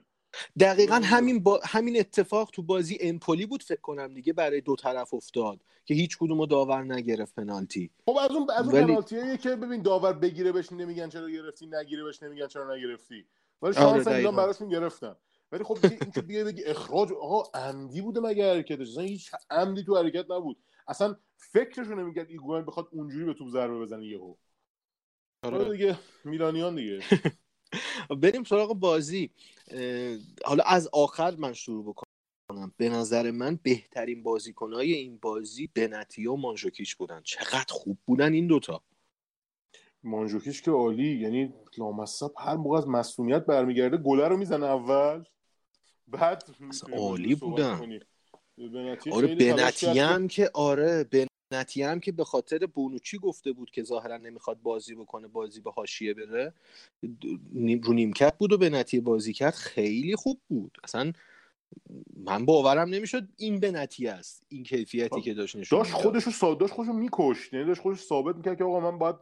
دقیقا 0.60 0.94
همین 0.94 1.42
با... 1.42 1.60
همین 1.64 2.00
اتفاق 2.00 2.50
تو 2.50 2.62
بازی 2.62 2.98
امپولی 3.00 3.46
بود 3.46 3.62
فکر 3.62 3.80
کنم 3.80 4.14
دیگه 4.14 4.32
برای 4.32 4.60
دو 4.60 4.76
طرف 4.76 5.14
افتاد 5.14 5.60
که 5.84 5.94
هیچ 5.94 6.18
کدومو 6.18 6.46
داور 6.46 6.82
نگرفت 6.82 7.34
پنالتی. 7.34 7.90
خب 8.06 8.16
از 8.16 8.30
اون 8.30 8.50
از 8.50 8.64
اون 8.64 8.74
ولی... 8.74 8.84
پنالتیه 8.86 9.36
که 9.36 9.56
ببین 9.56 9.82
داور 9.82 10.12
بگیره 10.12 10.52
بهش 10.52 10.72
نمیگن 10.72 11.08
چرا 11.08 11.30
گرفتی 11.30 11.66
نگیره 11.66 12.04
بهش 12.04 12.22
نمیگن 12.22 12.46
چرا 12.46 12.76
نگرفتی. 12.76 13.26
ولی 13.62 13.74
شانس 13.74 14.08
آره 14.08 14.16
میلان 14.16 14.36
براشون 14.36 14.68
گرفتن 14.68 15.16
ولی 15.52 15.64
خب 15.64 15.78
اینکه 15.82 16.22
بیای 16.22 16.44
بگی 16.44 16.64
اخراج 16.64 17.12
آقا 17.12 17.58
عمدی 17.58 18.00
بوده 18.00 18.20
مگه 18.20 18.54
حرکتش؟ 18.54 18.88
اصلا 18.88 19.02
هیچ 19.02 19.30
عمدی 19.50 19.84
تو 19.84 19.96
حرکت 19.96 20.30
نبود. 20.30 20.56
اصلا 20.88 21.16
فکرشو 21.36 21.94
نمی‌کرد 21.94 22.30
ایگوان 22.30 22.64
بخواد 22.64 22.88
اونجوری 22.92 23.24
به 23.24 23.34
توپ 23.34 23.48
ضربه 23.48 23.78
بزنه 23.78 24.06
یهو. 24.06 24.34
آره. 25.42 25.72
دیگه 25.72 25.98
میلانیان 26.24 26.74
دیگه. 26.74 27.00
بریم 28.22 28.44
سراغ 28.44 28.74
بازی. 28.74 29.30
حالا 30.44 30.64
از 30.66 30.88
آخر 30.92 31.36
من 31.36 31.52
شروع 31.52 31.84
بکنم. 31.84 32.08
به 32.76 32.88
نظر 32.88 33.30
من 33.30 33.58
بهترین 33.62 34.22
بازیکنهای 34.22 34.92
این 34.92 35.18
بازی 35.18 35.66
بنتی 35.66 36.26
و 36.26 36.36
مانژوکیچ 36.36 36.96
بودن. 36.96 37.22
چقدر 37.22 37.66
خوب 37.68 37.98
بودن 38.06 38.32
این 38.32 38.46
دوتا. 38.46 38.82
مانجوکیش 40.02 40.62
که 40.62 40.70
عالی 40.70 41.20
یعنی 41.20 41.52
لامصب 41.78 42.30
هر 42.38 42.54
موقع 42.54 42.78
از 42.78 42.88
مسئولیت 42.88 43.46
برمیگرده 43.46 43.96
گله 43.96 44.28
رو 44.28 44.36
می‌زنه 44.36 44.66
اول 44.66 45.24
بعد 46.08 46.42
عالی 46.92 47.34
بودن. 47.34 48.00
آره 49.12 49.34
بنتی 49.34 49.98
هم 49.98 50.28
که 50.28 50.50
آره 50.54 51.04
بنتی 51.50 51.82
هم 51.82 52.00
که 52.00 52.12
به 52.12 52.24
خاطر 52.24 52.66
بونوچی 52.66 53.18
گفته 53.18 53.52
بود 53.52 53.70
که 53.70 53.82
ظاهرا 53.82 54.16
نمی‌خواد 54.16 54.62
بازی 54.62 54.94
بکنه 54.94 55.28
بازی 55.28 55.60
به 55.60 55.70
حاشیه 55.70 56.14
بره 56.14 56.54
رو 57.82 57.92
نیمکت 57.92 58.38
بود 58.38 58.52
و 58.52 58.58
بنتی 58.58 59.00
بازی 59.00 59.32
کرد 59.32 59.54
خیلی 59.54 60.16
خوب 60.16 60.40
بود. 60.48 60.78
اصلا 60.84 61.12
من 62.16 62.44
باورم 62.44 62.88
نمی‌شد 62.88 63.28
این 63.36 63.60
بنتی 63.60 64.06
است 64.06 64.42
این 64.48 64.62
کیفیتی 64.62 65.20
که 65.20 65.34
داشت 65.34 65.56
نشون 65.56 65.78
داشت 65.78 65.92
خودشو 65.92 66.30
سا... 66.30 66.54
داشت 66.54 66.72
خودشو 66.72 66.92
میکشت 66.92 67.52
یعنی 67.52 67.66
داشت 67.66 67.80
خودش 67.80 68.00
ثابت 68.00 68.36
می‌کرد 68.36 68.58
که 68.58 68.64
آقا 68.64 68.80
من 68.80 68.98
باید 68.98 69.16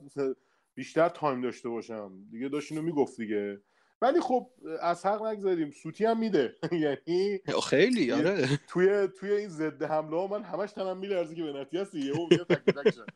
بیشتر 0.76 1.09
تایم 1.09 1.40
داشته 1.40 1.68
باشم. 1.68 2.12
دیگه 2.30 2.49
داشت 2.49 2.73
اینو 2.73 2.85
می‌گفت 2.85 3.16
دیگه. 3.16 3.61
ولی 4.02 4.21
خب 4.21 4.50
از 4.80 5.06
حق 5.06 5.23
نگذاریم. 5.23 5.71
سوتی 5.71 6.04
هم 6.04 6.18
میده. 6.18 6.56
یعنی 6.73 7.40
خیلی 7.68 8.12
آره. 8.12 8.49
توی 8.68 9.09
توی 9.21 9.33
این 9.33 9.49
ضد 9.49 9.83
حمله 9.83 10.16
ها 10.16 10.26
من 10.26 10.42
همش 10.42 10.73
تنم 10.73 10.99
میلرزه 10.99 11.35
که 11.35 11.42
بنتی 11.42 11.78
هستی 11.78 12.00
یهو 12.00 12.28
یه 12.30 12.38
تک 12.38 12.64
تک 12.64 12.90
شد. 12.95 13.06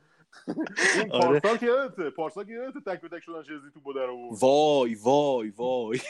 این 0.97 1.13
آره. 1.13 1.41
پارسال 1.41 1.57
که 1.57 1.67
یادته؟ 1.67 2.11
پارسال 2.11 2.45
که 2.45 2.53
یادته 2.53 2.81
تک 2.81 3.01
تک 3.01 3.21
شدن 3.21 3.43
چیزی 3.43 3.71
تو 3.75 3.81
بودر 3.81 4.07
رو 4.07 4.29
وای 4.41 4.95
وای 4.95 5.51
وای. 5.51 6.01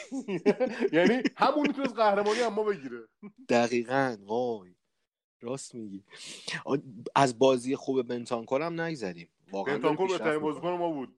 یعنی 0.93 1.23
همون 1.35 1.67
می‌تونست 1.67 1.95
قهرمانی 1.95 2.41
اما 2.41 2.63
بگیره. 2.63 2.99
دقیقا 3.49 4.17
وای. 4.25 4.71
راست 5.41 5.75
میگی. 5.75 6.03
از 7.15 7.39
بازی 7.39 7.75
خوب 7.75 8.03
بنتانکور 8.03 8.61
هم 8.61 8.81
نگذریم. 8.81 9.29
واقعا 9.51 9.75
بنتانکور 9.75 10.07
بهترین 10.07 10.39
بازیکن 10.39 10.71
ما 10.71 10.89
بود. 10.91 11.15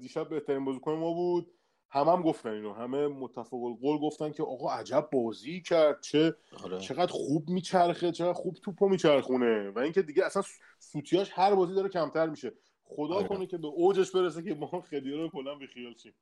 دیشب 0.00 0.28
بهترین 0.28 0.64
بازیکن 0.64 0.92
ما 0.92 1.12
بود. 1.12 1.50
همه 1.90 2.12
هم 2.12 2.22
گفتن 2.22 2.48
اینو. 2.48 2.72
همه 2.72 3.06
متفق 3.08 3.62
القول 3.62 3.98
گفتن 3.98 4.32
که 4.32 4.42
آقا 4.42 4.70
عجب 4.70 5.08
بازی 5.12 5.62
کرد. 5.62 6.00
چه 6.00 6.34
آره. 6.64 6.78
چقدر 6.78 7.12
خوب 7.12 7.48
میچرخه. 7.48 8.12
چقدر 8.12 8.32
خوب 8.32 8.54
توپو 8.54 8.88
میچرخونه. 8.88 9.70
و 9.70 9.78
اینکه 9.78 10.02
دیگه 10.02 10.24
اصلا 10.24 10.42
سوتیاش 10.78 11.30
هر 11.32 11.54
بازی 11.54 11.74
داره 11.74 11.88
کمتر 11.88 12.26
میشه. 12.26 12.52
خدا 12.84 13.14
آره. 13.14 13.28
کنه 13.28 13.46
که 13.46 13.58
به 13.58 13.66
اوجش 13.66 14.10
برسه 14.10 14.42
که 14.42 14.54
ما 14.54 14.66
خدیرا 14.66 15.22
رو 15.22 15.28
کلا 15.28 15.54
بیخیال 15.54 15.94
شیم. 15.94 16.12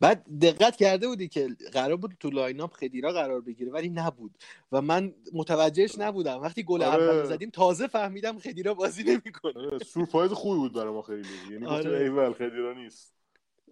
بعد 0.00 0.26
دقت 0.40 0.76
کرده 0.76 1.08
بودی 1.08 1.28
که 1.28 1.48
قرار 1.72 1.96
بود 1.96 2.16
تو 2.20 2.30
line-up 2.30 2.72
خدیرا 2.72 3.12
قرار 3.12 3.40
بگیره 3.40 3.72
ولی 3.72 3.88
نبود. 3.88 4.38
و 4.72 4.82
من 4.82 5.14
متوجهش 5.32 5.98
نبودم. 5.98 6.40
وقتی 6.40 6.62
گل 6.62 6.82
آره. 6.82 7.04
اول 7.04 7.24
زدیم 7.24 7.50
تازه 7.50 7.86
فهمیدم 7.86 8.38
خدیرا 8.38 8.74
بازی 8.74 9.02
نمی‌کنه. 9.02 9.52
آره، 9.56 9.78
سورپرایز 9.78 10.32
خوبی 10.32 10.58
بود 10.58 10.72
برای 10.72 10.92
ما 10.92 11.02
خیلی. 11.02 11.28
یعنی 11.50 11.66
آره. 11.66 11.98
ایول 11.98 12.32
خدیرا 12.32 12.72
نیست. 12.72 13.14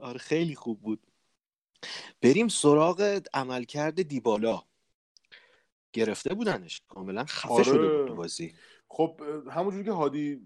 آره 0.00 0.18
خیلی 0.18 0.54
خوب 0.54 0.80
بود. 0.80 1.00
بریم 2.22 2.48
سراغ 2.48 3.20
عملکرد 3.34 4.02
دیبالا. 4.02 4.62
گرفته 5.92 6.34
بودنش. 6.34 6.82
کاملا 6.88 7.24
خفه 7.24 7.48
آره. 7.48 7.64
شده 7.64 8.02
بود 8.02 8.16
بازی. 8.16 8.54
خب 8.88 9.20
همونجوری 9.50 9.84
که 9.84 9.92
هادی 9.92 10.40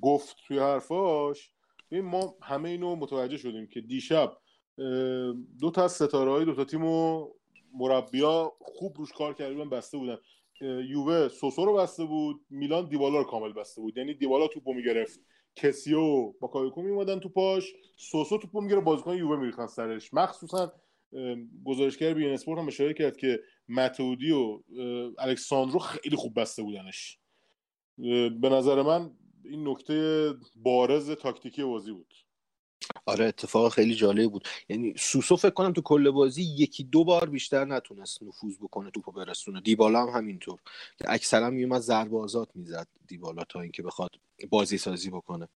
گفت 0.00 0.36
توی 0.46 0.58
حرفاش 0.58 1.50
ببین 1.92 2.04
ما 2.04 2.34
همه 2.42 2.68
اینو 2.68 2.96
متوجه 2.96 3.36
شدیم 3.36 3.66
که 3.66 3.80
دیشب 3.80 4.38
دو 5.60 5.70
تا 5.74 5.84
از 5.84 5.92
ستاره 5.92 6.30
های 6.30 6.44
دو 6.44 6.54
تا 6.54 6.64
تیم 6.64 6.84
و 6.84 7.28
مربیا 7.74 8.52
خوب 8.60 8.96
روش 8.98 9.12
کار 9.12 9.34
کرده 9.34 9.54
بودن 9.54 9.70
بسته 9.70 9.98
بودن. 9.98 10.16
یووه 10.88 11.28
سوسو 11.28 11.64
رو 11.64 11.74
بسته 11.74 12.04
بود 12.04 12.40
میلان 12.50 12.88
دیبالا 12.88 13.18
رو 13.18 13.24
کامل 13.24 13.52
بسته 13.52 13.80
بود. 13.80 13.98
یعنی 13.98 14.14
دیبالا 14.14 14.46
توپو 14.46 14.74
می‌گرفت. 14.74 15.20
کسیو 15.56 16.32
با 16.40 16.48
کایوکو 16.48 16.82
میومدن 16.82 17.20
تو 17.20 17.28
پاش 17.28 17.72
سوسو 17.96 18.38
توپو 18.38 18.60
می‌گیره 18.60 18.80
بازیکن 18.80 19.16
یووه 19.16 19.36
میریختن 19.36 19.66
سرش. 19.66 20.14
مخصوصا 20.14 20.72
گزارشگر 21.64 22.14
بی 22.14 22.28
اسپورت 22.28 22.60
هم 22.60 22.66
اشاره 22.66 22.94
کرد 22.94 23.16
که 23.16 23.40
متودی 23.68 24.30
و 24.30 24.62
الکساندرو 25.18 25.78
خیلی 25.78 26.16
خوب 26.16 26.40
بسته 26.40 26.62
بودنش. 26.62 27.18
به 28.40 28.48
نظر 28.48 28.82
من 28.82 29.10
این 29.44 29.68
نکته 29.68 30.34
بارز 30.56 31.10
تاکتیکی 31.10 31.64
بازی 31.64 31.92
بود. 31.92 32.14
آره 33.06 33.24
اتفاق 33.24 33.72
خیلی 33.72 33.94
جالب 33.94 34.30
بود. 34.30 34.48
یعنی 34.68 34.94
سوسو 34.98 35.36
فکر 35.36 35.50
کنم 35.50 35.72
تو 35.72 35.82
کل 35.82 36.10
بازی 36.10 36.42
یکی 36.42 36.84
دو 36.84 37.04
بار 37.04 37.28
بیشتر 37.28 37.64
نتونست 37.64 38.22
نفوذ 38.22 38.56
بکنه 38.58 38.90
توپو 38.90 39.12
برسونه. 39.12 39.60
دیبالا 39.60 40.02
هم 40.02 40.08
همینطور. 40.08 40.58
که 40.98 41.04
اکثرا 41.08 41.50
میومد 41.50 41.80
ضربه 41.80 42.18
آزاد 42.18 42.50
می‌زد 42.54 42.88
دیبالا 43.06 43.44
تا 43.44 43.60
اینکه 43.60 43.82
بخواد 43.82 44.10
بازی 44.50 44.78
سازی 44.78 45.10
بکنه. 45.10 45.48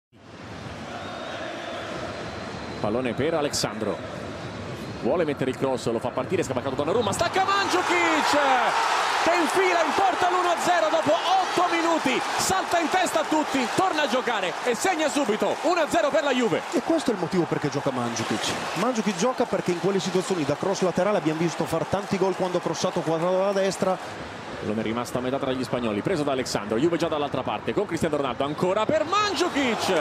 Pallone 2.82 3.14
per 3.14 3.32
Alexandro. 3.34 3.96
Vuole 5.04 5.24
mettere 5.24 5.50
il 5.50 5.56
cross, 5.56 5.90
lo 5.90 5.98
fa 5.98 6.10
partire, 6.10 6.42
scappato 6.42 6.74
Donnarumma, 6.80 7.12
stacca 7.12 7.44
Mandzukic! 7.44 9.13
Che 9.24 9.34
infila 9.34 9.82
in 9.82 9.92
porta 9.96 10.28
l'1-0 10.28 10.90
dopo 10.90 11.12
8 11.12 11.74
minuti, 11.74 12.20
salta 12.36 12.78
in 12.78 12.90
testa 12.90 13.20
a 13.20 13.24
tutti, 13.24 13.66
torna 13.74 14.02
a 14.02 14.06
giocare 14.06 14.52
e 14.64 14.74
segna 14.74 15.08
subito 15.08 15.56
1-0 15.62 16.10
per 16.10 16.22
la 16.22 16.32
Juve. 16.32 16.60
E 16.72 16.82
questo 16.82 17.10
è 17.10 17.14
il 17.14 17.20
motivo 17.20 17.44
perché 17.44 17.70
gioca 17.70 17.90
Mandzukic. 17.90 18.52
Mandzukic 18.74 19.16
gioca 19.16 19.46
perché 19.46 19.70
in 19.70 19.80
quelle 19.80 19.98
situazioni 19.98 20.44
da 20.44 20.56
cross 20.56 20.82
laterale 20.82 21.16
abbiamo 21.16 21.40
visto 21.40 21.64
far 21.64 21.86
tanti 21.86 22.18
gol 22.18 22.36
quando 22.36 22.58
ha 22.58 22.60
crossato 22.60 23.00
quadrato 23.00 23.38
dalla 23.38 23.52
destra. 23.52 23.96
L'uomo 24.64 24.80
è 24.80 24.82
rimasto 24.82 25.18
a 25.18 25.20
metà 25.22 25.38
tra 25.38 25.52
gli 25.52 25.64
spagnoli, 25.64 26.02
preso 26.02 26.22
da 26.22 26.32
Alexandro, 26.32 26.76
Juve 26.76 26.98
già 26.98 27.08
dall'altra 27.08 27.42
parte 27.42 27.72
con 27.72 27.86
Cristiano 27.86 28.16
Ronaldo, 28.16 28.44
ancora 28.44 28.84
per 28.84 29.04
Mandzukic 29.04 29.92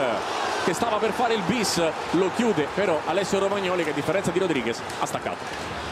che 0.64 0.72
stava 0.74 0.96
per 0.96 1.12
fare 1.12 1.34
il 1.34 1.42
bis, 1.42 1.82
lo 2.12 2.30
chiude 2.34 2.68
però 2.74 3.00
Alessio 3.06 3.38
Romagnoli 3.38 3.84
che 3.84 3.90
a 3.90 3.94
differenza 3.94 4.30
di 4.30 4.38
Rodriguez 4.38 4.80
ha 5.00 5.06
staccato. 5.06 5.36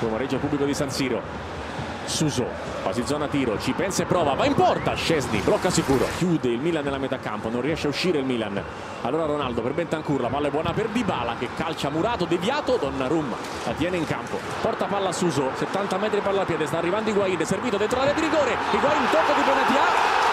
Come 0.00 0.18
regge 0.18 0.34
il 0.34 0.40
pubblico 0.40 0.64
di 0.64 0.74
San 0.74 0.90
Siro. 0.90 1.61
Suso, 2.04 2.46
quasi 2.82 3.02
zona 3.06 3.26
tiro, 3.28 3.58
ci 3.58 3.72
pensa 3.72 4.02
e 4.02 4.06
prova, 4.06 4.34
va 4.34 4.44
in 4.44 4.54
porta, 4.54 4.94
Scesni, 4.94 5.38
blocca 5.40 5.70
sicuro, 5.70 6.06
chiude 6.18 6.48
il 6.48 6.58
Milan 6.58 6.84
nella 6.84 6.98
metà 6.98 7.18
campo, 7.18 7.48
non 7.48 7.60
riesce 7.60 7.86
a 7.86 7.90
uscire 7.90 8.18
il 8.18 8.24
Milan. 8.24 8.62
Allora 9.02 9.24
Ronaldo 9.24 9.62
per 9.62 9.72
Bentancur, 9.72 10.20
la 10.20 10.28
palla 10.28 10.48
è 10.48 10.50
buona 10.50 10.72
per 10.72 10.88
Dybala 10.88 11.36
che 11.38 11.48
calcia 11.56 11.90
murato, 11.90 12.24
deviato, 12.24 12.76
Donnarumma 12.76 13.36
la 13.64 13.72
tiene 13.72 13.96
in 13.96 14.06
campo, 14.06 14.38
porta 14.60 14.86
palla 14.86 15.08
a 15.08 15.12
Suso, 15.12 15.50
70 15.54 15.96
metri 15.98 16.20
palla 16.20 16.40
al 16.40 16.46
piede, 16.46 16.66
sta 16.66 16.78
arrivando 16.78 17.10
Higuain, 17.10 17.38
è 17.38 17.44
servito 17.44 17.76
dentro 17.76 17.98
l'area 17.98 18.14
di 18.14 18.20
rigore, 18.20 18.56
Higuain 18.72 19.04
tocco 19.10 19.32
di 19.34 19.42
Benatia, 19.44 20.30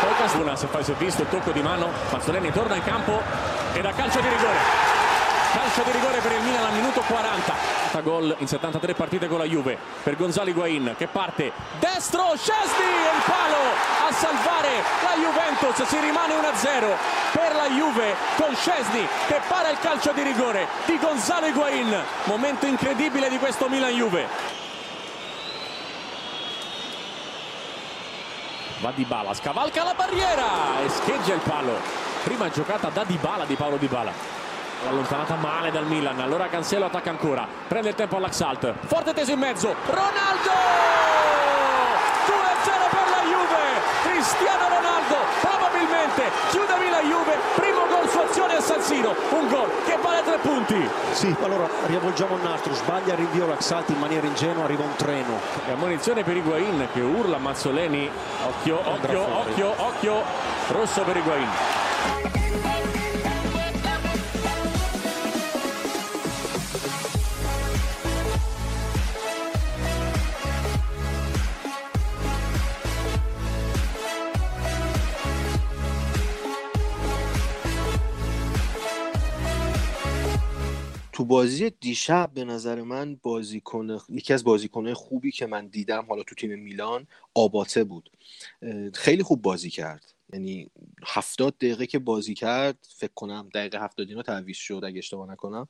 poi 0.00 0.14
Casuna 0.16 0.56
se 0.56 0.66
fa 0.66 0.78
il 0.78 0.84
servizio, 0.86 1.24
il 1.24 1.28
tocco 1.28 1.50
di 1.50 1.60
mano, 1.60 1.90
Mazzoleni 2.10 2.50
torna 2.52 2.74
in 2.74 2.82
campo. 2.82 3.20
E 3.74 3.82
da 3.82 3.92
calcio 3.92 4.20
di 4.20 4.28
rigore. 4.28 4.99
Calcio 5.52 5.82
di 5.82 5.90
rigore 5.90 6.20
per 6.20 6.30
il 6.30 6.42
Milan 6.42 6.66
al 6.66 6.72
minuto 6.74 7.00
40. 7.00 7.52
Fa 7.90 8.00
gol 8.02 8.36
in 8.38 8.46
73 8.46 8.94
partite 8.94 9.26
con 9.26 9.38
la 9.38 9.44
Juve 9.44 9.76
per 10.04 10.16
Gonzalo 10.16 10.48
Higuain 10.48 10.94
che 10.96 11.08
parte 11.08 11.50
destro, 11.80 12.36
Scesni 12.36 12.84
e 12.84 13.16
il 13.16 13.22
palo 13.26 13.56
a 14.06 14.12
salvare 14.12 14.68
la 15.02 15.20
Juventus. 15.20 15.88
Si 15.88 15.98
rimane 15.98 16.34
1-0 16.34 16.96
per 17.32 17.54
la 17.56 17.68
Juve 17.68 18.14
con 18.36 18.54
Scesni 18.54 19.04
che 19.26 19.40
para 19.48 19.70
il 19.70 19.78
calcio 19.80 20.12
di 20.12 20.22
rigore 20.22 20.68
di 20.86 20.96
Gonzalo 20.98 21.46
Higuain. 21.46 22.00
Momento 22.24 22.66
incredibile 22.66 23.28
di 23.28 23.38
questo 23.38 23.68
Milan-Juve. 23.68 24.28
Va 28.78 28.92
Di 28.94 29.04
Bala, 29.04 29.34
scavalca 29.34 29.82
la 29.82 29.94
barriera 29.94 30.80
e 30.84 30.88
scheggia 30.88 31.34
il 31.34 31.40
palo. 31.40 31.76
Prima 32.22 32.48
giocata 32.50 32.88
da 32.88 33.02
Di 33.02 33.16
Bala 33.16 33.44
di 33.44 33.56
Paolo 33.56 33.76
Di 33.76 33.88
Bala. 33.88 34.39
Allontanata 34.88 35.34
male 35.36 35.70
dal 35.70 35.86
Milan, 35.86 36.18
allora 36.20 36.48
Cancelo 36.48 36.86
attacca 36.86 37.10
ancora, 37.10 37.46
prende 37.68 37.90
il 37.90 37.94
tempo 37.94 38.16
all'Axalt, 38.16 38.74
forte 38.86 39.12
teso 39.12 39.32
in 39.32 39.38
mezzo, 39.38 39.74
Ronaldo! 39.86 40.50
2-0 42.26 42.88
per 42.90 43.06
la 43.08 43.22
Juve, 43.22 44.10
Cristiano 44.10 44.68
Ronaldo 44.68 45.16
probabilmente 45.40 46.22
chiude 46.50 46.70
la 46.90 47.00
Juve, 47.02 47.38
primo 47.54 47.86
gol 47.88 48.08
su 48.08 48.18
azione 48.18 48.56
a 48.56 48.60
San 48.60 48.80
Siro, 48.82 49.14
un 49.30 49.48
gol 49.48 49.70
che 49.86 49.96
vale 50.02 50.22
tre 50.22 50.38
punti. 50.38 50.88
Sì, 51.12 51.34
allora 51.42 51.68
riavvolgiamo 51.86 52.36
il 52.36 52.42
nastro, 52.42 52.74
sbaglia 52.74 53.12
il 53.12 53.18
rinvio 53.18 53.46
Laxalti 53.46 53.92
in 53.92 53.98
maniera 53.98 54.26
ingenua, 54.26 54.64
arriva 54.64 54.82
un 54.82 54.94
treno. 54.96 55.38
E 55.66 55.72
ammonizione 55.72 56.24
per 56.24 56.36
Higuain 56.36 56.88
che 56.92 57.00
urla 57.00 57.38
Mazzoleni, 57.38 58.10
occhio, 58.46 58.80
occhio, 58.84 59.38
occhio, 59.38 59.74
occhio, 59.76 60.22
rosso 60.68 61.02
per 61.02 61.16
Higuain. 61.16 62.39
تو 81.20 81.26
بازی 81.26 81.70
دیشب 81.70 82.30
به 82.34 82.44
نظر 82.44 82.82
من 82.82 83.16
بازیکن 83.22 83.98
یکی 84.08 84.32
از 84.32 84.44
بازیکنهای 84.44 84.94
خوبی 84.94 85.32
که 85.32 85.46
من 85.46 85.66
دیدم 85.66 86.04
حالا 86.08 86.22
تو 86.22 86.34
تیم 86.34 86.58
میلان 86.58 87.06
آباته 87.34 87.84
بود. 87.84 88.10
خیلی 88.94 89.22
خوب 89.22 89.42
بازی 89.42 89.70
کرد. 89.70 90.14
یعنی 90.32 90.70
هفتاد 91.06 91.56
دقیقه 91.56 91.86
که 91.86 91.98
بازی 91.98 92.34
کرد 92.34 92.86
فکر 92.96 93.12
کنم 93.14 93.48
دقیقه 93.54 93.80
هفتاد 93.80 94.08
اینا 94.08 94.22
تعویض 94.22 94.56
شد 94.56 94.80
اگه 94.84 94.98
اشتباه 94.98 95.30
نکنم. 95.30 95.66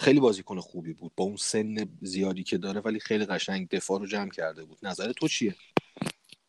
خیلی 0.00 0.20
بازیکن 0.20 0.60
خوبی 0.60 0.92
بود 0.92 1.12
با 1.16 1.24
اون 1.24 1.36
سن 1.36 1.88
زیادی 2.02 2.42
که 2.42 2.58
داره 2.58 2.80
ولی 2.80 3.00
خیلی 3.00 3.24
قشنگ 3.24 3.68
دفاع 3.68 4.00
رو 4.00 4.06
جمع 4.06 4.30
کرده 4.30 4.64
بود. 4.64 4.78
نظر 4.82 5.12
تو 5.12 5.28
چیه؟ 5.28 5.54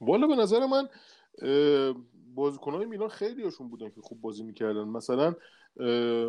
والا 0.02 0.28
به 0.28 0.36
نظر 0.36 0.66
من 0.66 0.90
بازیکنهای 2.36 2.86
میلان 2.86 3.10
خیلی 3.10 3.44
هاشون 3.44 3.70
بودن 3.70 3.90
که 3.90 4.02
خوب 4.02 4.22
بازی 4.22 4.44
می‌کردن. 4.44 4.84
مثلا 4.84 5.36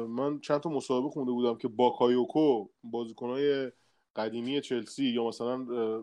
من 0.09 0.41
چند 0.41 0.61
تا 0.61 0.71
مصاحبه 0.71 1.11
خونده 1.11 1.33
بودم 1.33 1.59
که 1.59 1.69
باکایوکو 1.69 2.69
بازیکنهای 2.85 3.73
قدیمی 4.17 4.61
چلسی 4.61 5.05
یا 5.05 5.29
مثلا 5.29 5.53
اه، 5.53 6.03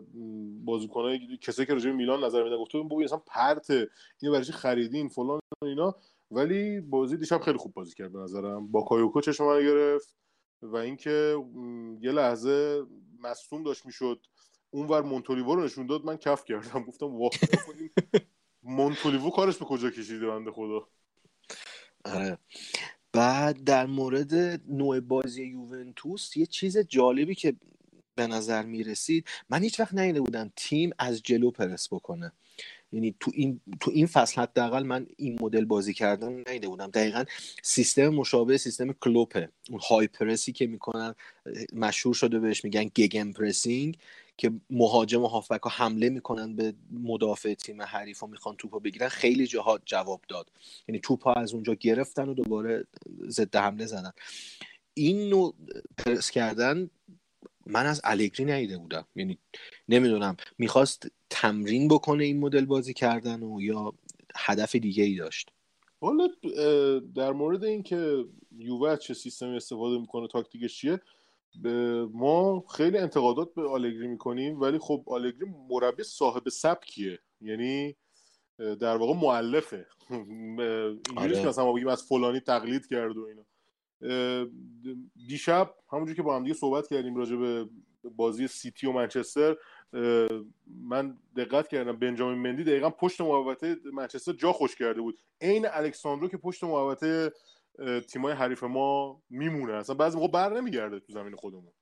بازیکنهای 0.64 1.36
کسایی 1.36 1.66
که 1.66 1.72
راجع 1.72 1.90
میلان 1.90 2.24
نظر 2.24 2.42
میدن 2.42 2.56
گفته 2.56 2.78
بودن 2.78 3.04
اصلا 3.04 3.18
پرت 3.26 3.70
اینو 3.70 4.32
برای 4.32 4.44
چی 4.44 4.52
خریدین 4.52 5.08
فلان 5.08 5.40
اینا. 5.62 5.94
ولی 6.30 6.80
بازی 6.80 7.16
دیشب 7.16 7.40
خیلی 7.40 7.58
خوب 7.58 7.74
بازی 7.74 7.94
کرد 7.94 8.12
به 8.12 8.18
نظرم. 8.18 8.66
باکایوکو 8.72 9.20
چشم 9.20 9.44
من 9.44 9.60
گرفت 9.60 10.16
و 10.62 10.76
اینکه 10.76 11.36
یه 12.00 12.12
لحظه 12.12 12.82
مصدوم 13.20 13.62
داشت 13.62 13.86
می‌شد. 13.86 14.26
اونور 14.70 15.02
مونتولیوو 15.02 15.54
رو 15.54 15.64
نشون 15.64 15.86
داد 15.86 16.04
من 16.04 16.16
کف 16.16 16.44
کردم. 16.44 16.84
گفتم 16.84 17.06
wow 17.06 17.30
این 17.78 17.90
مونتولیوو 18.62 19.30
کارش 19.30 19.56
به 19.56 19.64
کجا 19.64 19.90
کشیده 19.90 20.26
بنده 20.26 20.50
خدا؟ 20.50 20.88
آره. 22.04 22.38
بعد 23.12 23.64
در 23.64 23.86
مورد 23.86 24.34
نوع 24.68 25.00
بازی 25.00 25.44
یوونتوس 25.44 26.36
یه 26.36 26.46
چیز 26.46 26.78
جالبی 26.78 27.34
که 27.34 27.54
به 28.14 28.26
نظر 28.26 28.62
می‌رسید 28.62 29.26
من 29.50 29.62
هیچ 29.62 29.80
وقت 29.80 29.94
ندیده 29.94 30.20
بودم 30.20 30.52
تیم 30.56 30.90
از 30.98 31.22
جلو 31.22 31.50
پرس 31.50 31.88
بکنه. 31.92 32.32
یعنی 32.92 33.14
تو 33.20 33.30
این 33.34 33.60
تو 33.80 33.90
این 33.94 34.06
فصل 34.06 34.40
حداقل 34.40 34.82
من 34.82 35.06
این 35.16 35.38
مدل 35.40 35.64
بازی 35.64 35.94
کردن 35.94 36.40
ندیده 36.48 36.68
بودم. 36.68 36.90
دقیقا 36.90 37.24
سیستم 37.62 38.08
مشابه 38.08 38.58
سیستم 38.58 38.92
کلوپه. 38.92 39.48
اون 39.70 39.80
های 39.90 40.06
پرسی 40.06 40.52
که 40.52 40.66
می‌کنن 40.66 41.14
مشهور 41.72 42.14
شده 42.14 42.38
بهش 42.38 42.64
میگن 42.64 42.84
گگن 42.84 43.32
پرسینگ. 43.32 43.98
که 44.40 44.52
مهاجم 44.70 45.22
و 45.22 45.26
هافبک 45.26 45.62
ها 45.62 45.70
حمله 45.70 46.08
می‌کنن 46.08 46.56
به 46.56 46.74
مدافع 46.90 47.54
تیم 47.54 47.82
حریف 47.82 48.22
و 48.22 48.26
می‌خوان 48.26 48.56
توپ 48.56 48.74
رو 48.74 48.80
بگیرن 48.80 49.08
خیلی 49.08 49.46
جاها 49.46 49.80
جواب 49.84 50.20
داد. 50.28 50.50
یعنی 50.88 51.00
توپ 51.00 51.24
ها 51.24 51.32
از 51.32 51.54
اونجا 51.54 51.74
گرفتن 51.74 52.28
و 52.28 52.34
دوباره 52.34 52.84
ضد 53.28 53.56
حمله 53.56 53.86
زدن. 53.86 54.12
این 54.94 55.28
نوع 55.28 55.54
پرس 55.98 56.30
کردن 56.30 56.90
من 57.66 57.86
از 57.86 58.00
الگری 58.04 58.44
ندیده 58.44 58.78
بودم. 58.78 59.06
یعنی 59.16 59.38
نمی‌دونم 59.88 60.36
می‌خواست 60.58 61.06
تمرین 61.30 61.88
بکنه 61.88 62.24
این 62.24 62.40
مدل 62.40 62.64
بازی 62.64 62.94
کردن 62.94 63.42
و 63.42 63.60
یا 63.60 63.94
هدف 64.36 64.76
دیگه 64.76 65.04
ای 65.04 65.16
داشت 65.16 65.50
حالا 66.00 66.28
در 67.14 67.32
مورد 67.32 67.64
اینکه 67.64 68.24
یووه 68.58 68.96
چه 68.96 69.14
سیستمی 69.14 69.56
استفاده 69.56 69.98
می‌کنه 69.98 70.28
تاکتیکش 70.28 70.76
چیه؟ 70.76 71.00
ما 72.12 72.64
خیلی 72.74 72.98
انتقادات 72.98 73.54
به 73.54 73.68
آلگری 73.68 74.08
می‌کنیم 74.08 74.60
ولی 74.60 74.78
خب 74.78 75.04
آلگری 75.06 75.46
مربی 75.70 76.02
صاحب 76.02 76.48
سبکیه. 76.48 77.18
یعنی 77.40 77.96
در 78.58 78.96
واقع 78.96 79.14
معلفه 79.14 79.86
اینجوریش 80.10 81.38
آره. 81.38 81.48
مثلا 81.48 81.64
ما 81.64 81.72
بگیم 81.72 81.88
از 81.88 82.02
فلانی 82.02 82.40
تقلید 82.40 82.86
کرد 82.86 83.16
و 83.16 83.26
اینا. 83.26 83.44
دیشب 85.28 85.74
همونجور 85.92 86.16
که 86.16 86.22
با 86.22 86.36
هم 86.36 86.42
دیگه 86.42 86.54
صحبت 86.54 86.88
کردیم 86.88 87.16
راجع 87.16 87.36
به 87.36 87.68
بازی 88.16 88.46
سیتی 88.46 88.86
و 88.86 88.92
منچستر 88.92 89.56
من 90.66 91.18
دقت 91.36 91.68
کردم 91.68 91.96
بنجامین 91.96 92.38
مندی 92.38 92.64
دقیقا 92.64 92.90
پشت 92.90 93.20
محوطه 93.20 93.76
منچستر 93.92 94.32
جا 94.32 94.52
خوش 94.52 94.76
کرده 94.76 95.00
بود. 95.00 95.18
عین 95.40 95.66
الکساندرو 95.70 96.28
که 96.28 96.36
پشت 96.36 96.64
محوطه 96.64 97.32
تیمای 98.08 98.32
حریف 98.32 98.62
ما 98.62 99.22
میمونه. 99.30 99.72
اصلا 99.72 99.94
بعضی 99.94 100.18
موقع 100.18 100.28
بر 100.28 100.60
نمیگرده 100.60 101.00
تو 101.00 101.12
زمین 101.12 101.36
خودمون. 101.36 101.72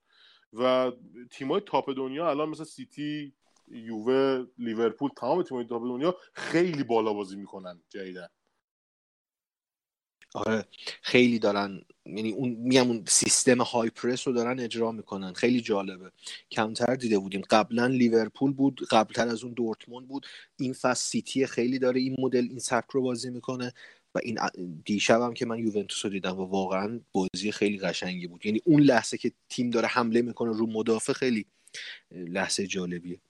و 0.53 0.93
تیمای 1.31 1.61
تاپ 1.67 1.97
دنیا 1.97 2.31
الان 2.31 2.49
مثل 2.49 2.65
سیتی 2.65 3.33
یووه 3.69 4.47
لیورپول 4.59 5.11
تمام 5.17 5.43
تیمای 5.43 5.65
تاپ 5.65 5.83
دنیا 5.83 6.17
خیلی 6.33 6.83
بالا 6.83 7.13
بازی 7.13 7.37
می‌کنن 7.37 7.83
جدیدن 7.89 8.29
آره 10.35 10.65
خیلی 11.03 11.39
دارن 11.39 11.83
یعنی 12.07 12.33
اون 12.33 12.49
میگم 12.49 12.89
اون 12.89 13.05
سیستم 13.07 13.63
های 13.63 13.91
پرس 13.91 14.29
رو 14.29 14.35
دارن 14.35 14.61
اجرا 14.61 14.93
می‌کنن. 14.93 15.33
خیلی 15.33 15.61
جالبه. 15.61 16.13
کمتر 16.51 16.95
دیده 16.95 17.19
بودیم. 17.19 17.43
قبلا 17.51 17.87
لیورپول 17.87 18.53
بود 18.53 18.81
قبلتر 18.91 19.29
از 19.29 19.45
اون 19.45 19.53
دورتموند 19.53 20.09
بود. 20.09 20.27
این 20.57 20.73
فصل 20.73 21.11
سیتی 21.11 21.47
خیلی 21.47 21.79
داره 21.79 22.01
این 22.01 22.17
مدل 22.19 22.47
این 22.51 22.59
سبک 22.59 22.91
رو 22.91 23.03
بازی 23.03 23.31
می‌کنه. 23.31 23.73
و 24.15 24.19
این 24.23 24.39
دیشب 24.85 25.21
هم 25.21 25.35
که 25.35 25.47
من 25.47 25.59
یوونتوس 25.59 26.05
رو 26.05 26.11
دیدم 26.11 26.39
و 26.39 26.45
واقعا 26.45 27.01
بازی 27.13 27.53
خیلی 27.53 27.79
قشنگی 27.79 28.27
بود. 28.27 28.47
یعنی 28.47 28.61
اون 28.65 28.81
لحظه 28.81 29.19
که 29.19 29.33
تیم 29.49 29.71
داره 29.71 29.89
حمله 29.89 30.23
می‌کنه 30.23 30.53
رو 30.53 30.67
مدافع 30.67 31.13
خیلی 31.13 31.47
لحظه 32.11 32.67
جالبیه. 32.67 33.21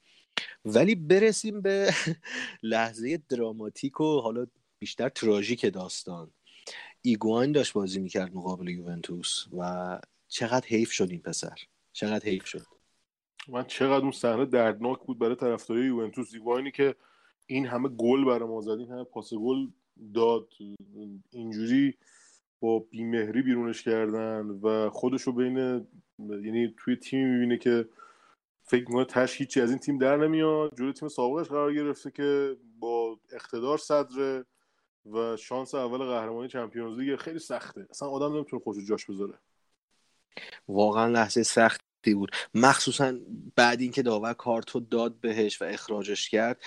ولی 0.64 0.94
برسیم 0.94 1.60
به 1.60 1.94
لحظه 2.62 3.22
دراماتیک 3.28 4.00
و 4.00 4.20
حالا 4.20 4.46
بیشتر 4.78 5.08
تراژیک 5.08 5.66
داستان. 5.66 6.30
ایگوان 7.02 7.52
داشت 7.52 7.72
بازی 7.72 8.00
می‌کرد 8.00 8.34
مقابل 8.34 8.68
یوونتوس 8.68 9.46
و 9.58 10.00
چقدر 10.28 10.66
حیف 10.66 10.90
شد 10.90 11.10
این 11.10 11.20
پسر. 11.20 11.56
چقدر 11.92 12.24
حیف 12.24 12.46
شد. 12.46 12.66
من 13.48 13.64
چقدر 13.64 14.02
اون 14.02 14.12
صحنه 14.12 14.44
دردناک 14.44 14.98
بود 14.98 15.18
برای 15.18 15.36
طرفدارای 15.36 15.86
یوونتوس. 15.86 16.34
ایگوانی 16.34 16.70
که 16.70 16.94
این 17.46 17.66
همه 17.66 17.88
گل 17.88 18.24
برای 18.24 18.48
ما 18.48 18.60
زد 18.60 18.70
این 18.70 18.90
همه 18.90 19.04
پاس 19.04 19.34
گل 19.34 19.68
داد. 20.14 20.48
اینجوری 21.30 21.94
با 22.60 22.78
بیمهری 22.78 23.42
بیرونش 23.42 23.82
کردن 23.82 24.46
و 24.46 24.90
خودشو 24.90 25.32
بین 25.32 25.86
یعنی 26.18 26.74
توی 26.76 26.96
تیم 26.96 27.28
می‌بینه 27.28 27.58
که 27.58 27.88
فکر 28.62 28.84
می‌کنه 28.88 29.04
تش 29.04 29.36
هیچی 29.36 29.60
از 29.60 29.70
این 29.70 29.78
تیم 29.78 29.98
در 29.98 30.16
نمیاد. 30.16 30.78
جلوی 30.78 30.92
تیم 30.92 31.08
سابقش 31.08 31.48
قرار 31.48 31.74
گرفته 31.74 32.10
که 32.10 32.56
با 32.78 33.18
اقتدار 33.32 33.78
صدره 33.78 34.44
و 35.12 35.36
شانس 35.36 35.74
اول 35.74 35.98
قهرمانی 35.98 36.48
چمپیونز 36.48 36.98
لیگ 36.98 37.16
خیلی 37.16 37.38
سخته. 37.38 37.86
اصلا 37.90 38.08
آدم 38.08 38.36
نمی‌تونه 38.36 38.62
خودشو 38.62 38.86
جاش 38.86 39.06
بذاره. 39.06 39.34
واقعا 40.68 41.06
لحظه 41.06 41.42
سختی 41.42 42.14
بود. 42.14 42.30
مخصوصا 42.54 43.14
بعد 43.56 43.80
اینکه 43.80 44.02
داور 44.02 44.32
کارتو 44.32 44.80
داد 44.80 45.20
بهش 45.20 45.62
و 45.62 45.64
اخراجش 45.64 46.30
کرد 46.30 46.62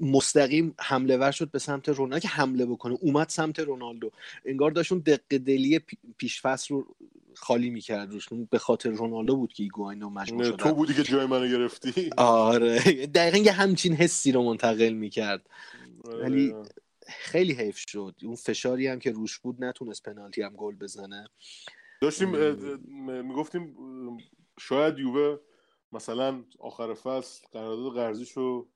مستقیم 0.00 0.74
حمله 0.78 1.16
ور 1.16 1.30
شد 1.30 1.50
به 1.50 1.58
سمت 1.58 1.88
رونالدو. 1.88 2.20
که 2.20 2.28
حمله 2.28 2.66
بکنه 2.66 2.98
اومد 3.00 3.28
سمت 3.28 3.60
رونالدو. 3.60 4.10
انگار 4.44 4.70
داشت 4.70 4.92
اون 4.92 5.00
دقیقه 5.00 5.38
دلی 5.38 5.80
پیش 6.18 6.42
فصل 6.42 6.74
رو 6.74 6.96
خالی 7.34 7.70
می‌کرد 7.70 8.12
روش. 8.12 8.28
به 8.50 8.58
خاطر 8.58 8.90
رونالدو 8.90 9.36
بود 9.36 9.52
که 9.52 9.62
ایگواینو 9.62 10.10
مجبور 10.10 10.44
شد 10.44 10.56
تو 10.56 10.74
بودی 10.74 10.94
که 10.94 11.02
جای 11.02 11.26
منو 11.26 11.48
گرفتی. 11.48 12.10
آره. 12.16 12.78
دقیقا 13.06 13.38
یه 13.38 13.52
همچین 13.52 13.92
حسی 13.92 14.32
رو 14.32 14.42
منتقل 14.42 14.92
می‌کرد. 14.92 15.46
آره. 16.04 16.22
ولی 16.22 16.54
خیلی 17.06 17.52
حیف 17.52 17.78
شد. 17.78 18.14
اون 18.22 18.34
فشاری 18.34 18.86
هم 18.86 18.98
که 18.98 19.10
روش 19.10 19.38
بود 19.38 19.64
نتونست 19.64 20.02
پنالتی 20.02 20.42
هم 20.42 20.54
گل 20.56 20.74
بزنه. 20.74 21.28
داشتیم 22.00 22.28
می‌گفتیم 23.24 23.76
شاید 24.60 24.98
یووه 24.98 25.38
مثلا 25.92 26.44
آخر 26.58 26.94
فصل 26.94 27.46
قرارداد 27.52 27.94
قرضیشو 27.94 28.68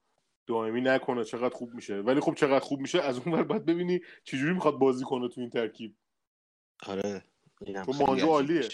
دائمی 0.46 0.80
نکنه 0.80 1.24
چقدر 1.24 1.54
خوب 1.54 1.74
میشه. 1.74 2.00
ولی 2.00 2.20
خب 2.20 2.34
چقدر 2.34 2.60
خوب 2.60 2.80
میشه 2.80 3.00
از 3.00 3.18
اون 3.18 3.34
ور 3.34 3.42
باید 3.42 3.64
ببینی 3.64 4.00
چجوری 4.24 4.52
می‌خواد 4.52 4.74
بازی 4.78 5.04
کنه 5.04 5.28
تو 5.28 5.40
این 5.40 5.50
ترکیب. 5.50 5.94
آره 6.86 7.24
تو 7.84 7.92
مانجو 7.92 8.26
عالیه. 8.26 8.68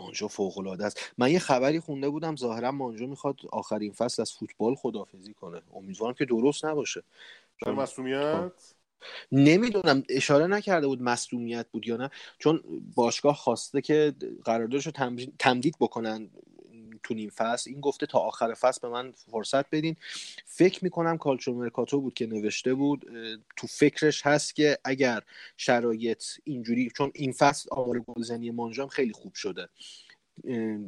مانجو 0.00 0.28
فوق 0.28 0.58
العاده 0.58 0.84
است. 0.84 1.12
من 1.18 1.30
یه 1.30 1.38
خبری 1.38 1.80
خونده 1.80 2.08
بودم 2.08 2.36
ظاهرا 2.36 2.72
مانجو 2.72 3.06
می‌خواد 3.06 3.40
آخرین 3.52 3.92
فصل 3.92 4.22
از 4.22 4.32
فوتبال 4.32 4.74
خدافزی 4.74 5.34
کنه. 5.34 5.62
امیدوارم 5.74 6.14
که 6.14 6.24
درست 6.24 6.64
نباشه. 6.64 7.02
در 7.66 7.72
مسئولیت 7.72 8.74
نمی‌دونم 9.32 10.02
اشاره 10.08 10.46
نکرده 10.46 10.86
بود 10.86 11.02
مصومیت 11.02 11.66
بود 11.72 11.86
یا 11.86 11.96
نه. 11.96 12.10
چون 12.38 12.62
باشگاه 12.94 13.34
خواسته 13.34 13.80
که 13.80 14.14
قراردادش 14.44 14.86
رو 14.86 14.92
تمدید 15.38 15.76
بکنن 15.80 16.30
تو 17.12 17.18
نیم 17.18 17.30
فصل. 17.30 17.70
این 17.70 17.80
گفته 17.80 18.06
تا 18.06 18.18
آخر 18.18 18.54
فصل 18.54 18.80
به 18.82 18.88
من 18.88 19.12
فرصت 19.12 19.70
بدین. 19.70 19.96
فکر 20.46 20.84
می‌کنم 20.84 21.18
کالچو 21.18 21.54
مرکاتو 21.54 22.00
بود 22.00 22.14
که 22.14 22.26
نوشته 22.26 22.74
بود. 22.74 23.04
تو 23.56 23.66
فکرش 23.66 24.26
هست 24.26 24.54
که 24.54 24.78
اگر 24.84 25.22
شرایط 25.56 26.24
اینجوری 26.44 26.90
چون 26.96 27.10
این 27.14 27.32
فصل 27.32 27.68
آمار 27.72 28.00
گلزنی 28.00 28.50
مانجام 28.50 28.88
خیلی 28.88 29.12
خوب 29.12 29.34
شده. 29.34 29.68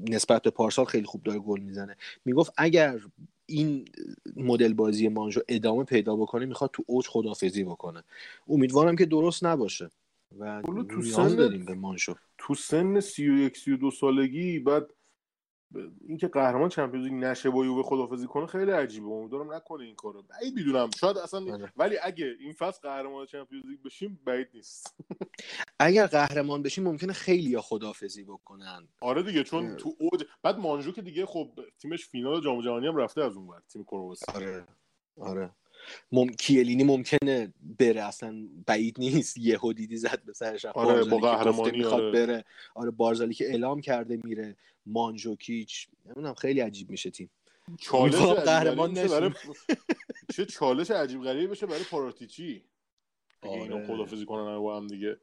نسبت 0.09 0.43
به 0.43 0.51
پارسال 0.51 0.85
خیلی 0.85 1.07
خوب 1.07 1.23
داره 1.23 1.39
گل 1.39 1.61
می‌زنه. 1.61 1.97
می‌گفت 2.25 2.53
اگر 2.57 3.01
این 3.47 3.85
مدل 4.37 4.73
بازی 4.73 5.09
مانجو 5.09 5.41
ادامه 5.49 5.85
پیدا 5.85 6.17
بکنه 6.17 6.47
می‌خواد 6.47 6.71
تو 6.73 6.85
اوج 6.87 7.07
خدافزی 7.07 7.65
بکنه. 7.65 8.03
امیدوارم 8.49 8.97
که 8.97 9.07
درست 9.07 9.45
نباشه. 9.45 9.91
و 10.39 10.63
تو 10.63 11.03
سن 11.03 11.37
داریم 11.37 11.65
به 11.65 11.75
مانجو. 11.75 12.15
تو 12.39 12.55
سن 12.55 13.01
31 13.01 13.57
32 13.57 13.91
سالگی 13.91 14.59
بعد 14.59 14.87
اینکه 16.09 16.29
قهرمان 16.29 16.69
چمپیونز 16.69 17.07
لیگ 17.07 17.15
نشه 17.15 17.51
با 17.51 17.65
یووه 17.65 17.83
خدافزی 17.83 18.27
کنه 18.27 18.47
خیلی 18.47 18.71
عجیبه. 18.71 19.07
امیدوارم 19.07 19.53
نکنه 19.53 19.85
این 19.85 19.95
کارو. 19.95 20.23
بعید 20.23 20.55
می‌دونم. 20.55 20.91
شاید 21.01 21.19
اصلا 21.19 21.53
آره. 21.53 21.73
ولی 21.77 21.97
اگه 22.03 22.37
این 22.41 22.53
فصل 22.53 22.81
قهرمان 22.83 23.27
چمپیونز 23.27 23.67
لیگ 23.67 23.83
بشیم 23.83 24.21
بعید 24.25 24.49
نیست. 24.55 24.95
اگر 25.79 26.07
قهرمان 26.07 26.63
بشیم 26.63 26.85
ممکنه 26.85 27.13
خیلی 27.13 27.51
یا 27.51 27.61
خدافزی 27.61 28.25
بکنن. 28.25 28.89
آره 29.01 29.23
دیگه 29.23 29.43
چون. 29.45 29.77
تو 29.77 29.97
اوج 29.99 30.25
بعد 30.43 30.59
مانجو 30.59 30.93
که 30.93 31.03
دیگه 31.03 31.27
خب 31.27 31.49
تیمش 31.79 32.07
فینال 32.07 32.41
جام 32.41 32.61
جهانی 32.61 32.87
هم 32.87 32.97
رفته 32.97 33.25
از 33.25 33.37
اون 33.37 33.49
ور 33.49 33.63
تیم 33.69 33.85
کرواسی. 33.85 34.25
آره. 34.35 34.67
آره. 35.21 35.51
مم... 36.13 36.29
کیلینی 36.29 36.85
ممکنه 36.85 37.53
بره 37.79 38.03
اصلا 38.03 38.49
بعید 38.67 38.97
نیست. 38.99 39.37
یهو 39.39 39.73
دیدی 39.73 39.97
زد 39.97 40.23
به 40.25 40.33
سرش 40.33 40.65
آره 40.65 41.05
با 41.05 41.19
قهرمانی 41.19 41.79
می‌خواد 41.79 42.03
آره. 42.03 42.13
بره. 42.13 42.45
آره 42.75 42.91
بارزالی 42.91 43.35
که 43.35 43.45
اعلام 43.45 43.81
کرده 43.81 44.21
میره. 44.25 44.57
مانجوکیچ 44.87 45.89
نمی‌دونم 46.05 46.35
خیلی 46.35 46.61
عجیب 46.61 46.91
میشه 46.91 47.11
تیم. 47.11 47.31
چالش 47.81 48.15
قهرمان 48.15 48.95
برای... 48.95 49.31
چه 50.35 50.47
چالش 50.47 50.91
عجیب 50.91 51.23
غریبی 51.23 51.47
بشه 51.47 51.67
برای 51.67 51.85
پاراتیچی 51.91 52.65
آره. 53.43 53.63
اینا 53.63 53.87
خدافزی 53.87 54.25
کنن 54.25 54.59
با 54.59 54.77
هم 54.77 54.87
دیگه. 54.87 55.17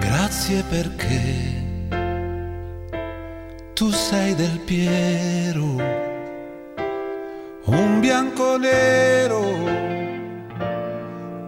Grazie 0.00 0.62
perché 0.70 1.57
tu 3.78 3.90
sei 3.92 4.34
del 4.34 4.58
Piero, 4.66 5.76
un 7.66 8.00
bianco 8.00 8.56
nero, 8.56 9.40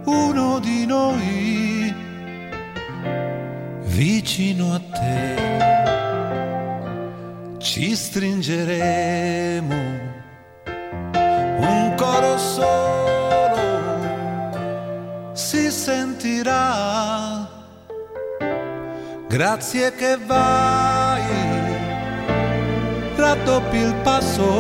uno 0.05 0.61
di 0.61 0.87
noi, 0.87 1.93
vicino 3.81 4.75
a 4.75 4.81
te. 4.99 5.39
Ci 7.59 7.97
stringeremo 7.97 9.81
solo 12.41 13.61
si 15.33 15.71
sentirà. 15.71 17.49
Grazie 19.29 19.95
che 19.95 20.19
vai, 20.27 21.00
raddoppi 23.31 23.81
il 23.89 23.95
passo, 24.07 24.51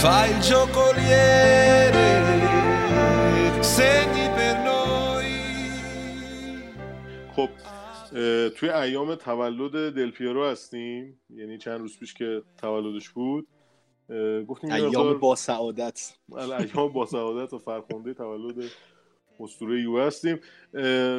fai 0.00 0.26
il 0.32 0.40
giocoliere, 0.50 2.08
segni 3.74 4.26
per 4.36 4.54
noi. 4.70 5.32
خب 7.36 7.50
توی 8.56 8.70
ایام 8.70 9.14
تولد 9.14 9.94
دل 9.94 10.10
پیرو 10.10 10.44
هستیم. 10.44 11.20
یعنی 11.30 11.58
چند 11.58 11.80
روز 11.80 11.98
پیش 11.98 12.14
که 12.14 12.42
تولدش 12.58 13.08
بود. 13.10 13.46
گفتیم 14.48 14.72
ایام 14.72 15.18
با 15.18 15.34
سعادت. 15.34 16.14
بله، 16.28 16.60
ایام 16.60 16.92
با 16.92 17.06
سعادت 17.06 17.52
و 17.52 17.58
فرخنده 17.58 18.14
تولد 18.14 18.70
اسطوره 19.40 19.80
یو 19.80 19.98
هستیم. 19.98 20.40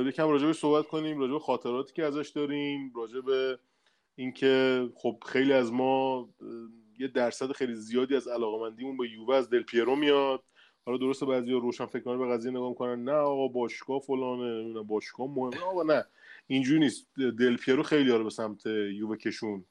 یکم 0.07 0.29
راجع 0.29 0.45
به 0.45 0.53
صحبت 0.53 0.87
کنیم 0.87 1.19
راجع 1.19 1.33
به 1.33 1.39
خاطراتی 1.39 1.93
که 1.93 2.03
ازش 2.05 2.29
داریم 2.29 2.91
راجع 2.95 3.19
به 3.25 3.59
اینکه 4.15 4.85
خب 4.95 5.23
خیلی 5.25 5.53
از 5.53 5.73
ما 5.73 6.29
یه 6.99 7.07
درصد 7.07 7.51
خیلی 7.51 7.75
زیادی 7.75 8.15
از 8.15 8.27
علاقمندیمون 8.27 8.97
به 8.97 9.09
یووه 9.09 9.35
از 9.35 9.49
دل 9.49 9.63
پیرو 9.63 9.95
میاد. 9.95 10.43
حالا 10.85 10.97
درسته 10.97 11.25
بعضیا 11.25 11.57
روشن 11.57 11.85
فکرانه 11.85 12.25
به 12.25 12.33
قضیه 12.33 12.51
نگاه 12.51 12.69
می‌کنن. 12.69 13.03
نه 13.03 13.11
آقا 13.11 13.47
باشگاه 13.47 13.99
فلانه 13.99 14.81
باشگاه 14.81 15.27
مهمه. 15.27 15.63
آقا 15.63 15.83
نه. 15.83 16.05
اینجوری 16.47 16.79
نیست. 16.79 17.07
دل 17.15 17.57
پیرو 17.57 17.83
خیلی 17.83 18.09
رو 18.09 18.23
به 18.23 18.29
سمت 18.29 18.65
یووه 18.65 19.17
کشوند. 19.17 19.65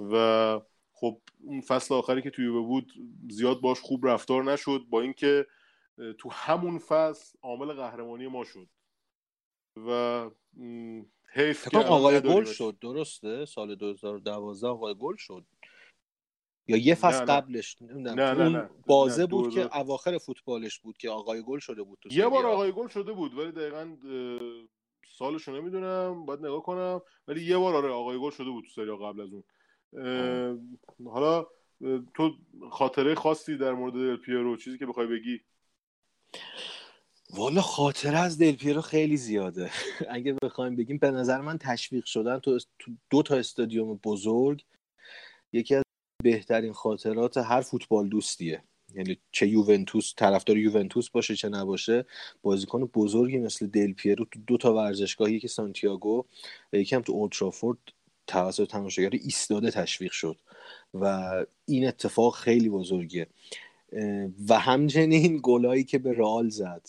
و 0.00 0.60
خب 0.92 1.20
اون 1.44 1.60
فصل 1.60 1.94
آخری 1.94 2.22
که 2.22 2.30
توی 2.30 2.44
یووه 2.44 2.66
بود 2.66 2.92
زیاد 3.30 3.60
باش 3.60 3.80
خوب 3.80 4.06
رفتار 4.06 4.44
نشد 4.44 4.86
با 4.90 5.00
اینکه 5.00 5.46
تو 6.18 6.30
همون 6.32 6.78
فصل 6.78 7.38
عامل 7.42 7.72
قهرمانی 7.72 8.26
ما 8.26 8.44
شد. 8.44 8.68
و 9.76 10.30
حیف 11.32 11.74
آقای 11.74 12.20
گل. 12.20 12.44
شد 12.44 12.76
درسته 12.80 13.44
سال 13.44 13.74
2012 13.74 14.66
آقای 14.68 14.94
گل 14.98 15.16
شد 15.16 15.44
یا 16.66 16.76
یه 16.76 16.94
فصل. 16.94 17.24
قبلش 17.24 17.76
نمی‌دونم 17.82 18.20
نه، 18.20 18.34
نه، 18.34 18.58
اون. 18.58 18.70
بازه 18.86 19.26
بود 19.26 19.44
2000 19.44 19.68
که 19.68 19.76
اواخر 19.76 20.18
فوتبالش 20.18 20.78
بود 20.78 20.98
که 20.98 21.10
آقای 21.10 21.42
گل 21.42 21.58
شده 21.58 21.82
بود 21.82 21.98
تو 22.02 22.08
یه 22.12 22.28
بار. 22.28 22.46
آقای 22.46 22.72
گل 22.72 22.88
شده 22.88 23.12
بود 23.12 23.38
ولی 23.38 23.52
دقیقا 23.52 23.96
سالشو 25.18 25.52
نمی‌دونم 25.52 26.26
باید 26.26 26.40
نگاه 26.40 26.62
کنم 26.62 27.00
ولی 27.28 27.44
یه 27.44 27.58
بار 27.58 27.76
آره 27.76 27.88
آقای 27.88 28.18
گل 28.18 28.30
شده 28.30 28.50
بود 28.50 28.64
تو 28.64 28.70
سری 28.70 28.96
قبل 28.96 29.20
از 29.20 29.28
اون 29.32 29.44
اه، 29.92 30.56
حالا 31.10 31.46
تو 32.14 32.30
خاطره 32.70 33.14
خاصی 33.14 33.56
در 33.56 33.72
مورد 33.72 34.16
پیرو 34.16 34.56
چیزی 34.56 34.78
که 34.78 34.86
بخوای 34.86 35.06
بگی 35.06 35.40
والا 37.30 37.60
خاطره 37.60 38.18
از 38.18 38.38
دل 38.38 38.52
پیرو 38.52 38.80
خیلی 38.80 39.16
زیاده. 39.16 39.70
اگه 40.10 40.36
بخوایم 40.42 40.76
بگیم 40.76 40.98
به 40.98 41.10
نظر 41.10 41.40
من 41.40 41.58
تشویق 41.58 42.04
شدن 42.04 42.38
تو, 42.38 42.58
دو 43.10 43.22
تا 43.22 43.36
استادیوم 43.36 44.00
بزرگ 44.04 44.64
یکی 45.52 45.74
از 45.74 45.82
بهترین 46.22 46.72
خاطرات 46.72 47.36
هر 47.36 47.60
فوتبال 47.60 48.08
دوستیه. 48.08 48.62
یعنی 48.94 49.16
چه 49.32 49.48
یوونتوس 49.48 50.14
طرفدار 50.16 50.58
یوونتوس 50.58 51.10
باشه 51.10 51.36
چه 51.36 51.48
نباشه 51.48 52.06
بازیکن 52.42 52.84
بزرگی 52.84 53.38
مثل 53.38 53.66
دل 53.66 53.92
پیرو 53.92 54.24
تو 54.24 54.40
دو 54.46 54.56
تا 54.56 54.74
ورزشگاه 54.74 55.32
یکی 55.32 55.48
سانتیاگو 55.48 56.24
و 56.72 56.76
یکی 56.76 56.96
هم 56.96 57.02
تو 57.02 57.12
اولترافورد 57.12 57.78
توسط 58.26 58.70
تماشاگر 58.70 59.10
ایستاده 59.12 59.70
تشویق 59.70 60.12
شد. 60.12 60.40
و 60.94 61.34
این 61.66 61.88
اتفاق 61.88 62.34
خیلی 62.34 62.68
بزرگیه. 62.68 63.26
اه، 63.92 64.28
و 64.48 64.58
همچنین 64.58 65.40
گلایی 65.42 65.84
که 65.84 65.98
به 65.98 66.12
رئال 66.12 66.48
زد. 66.48 66.88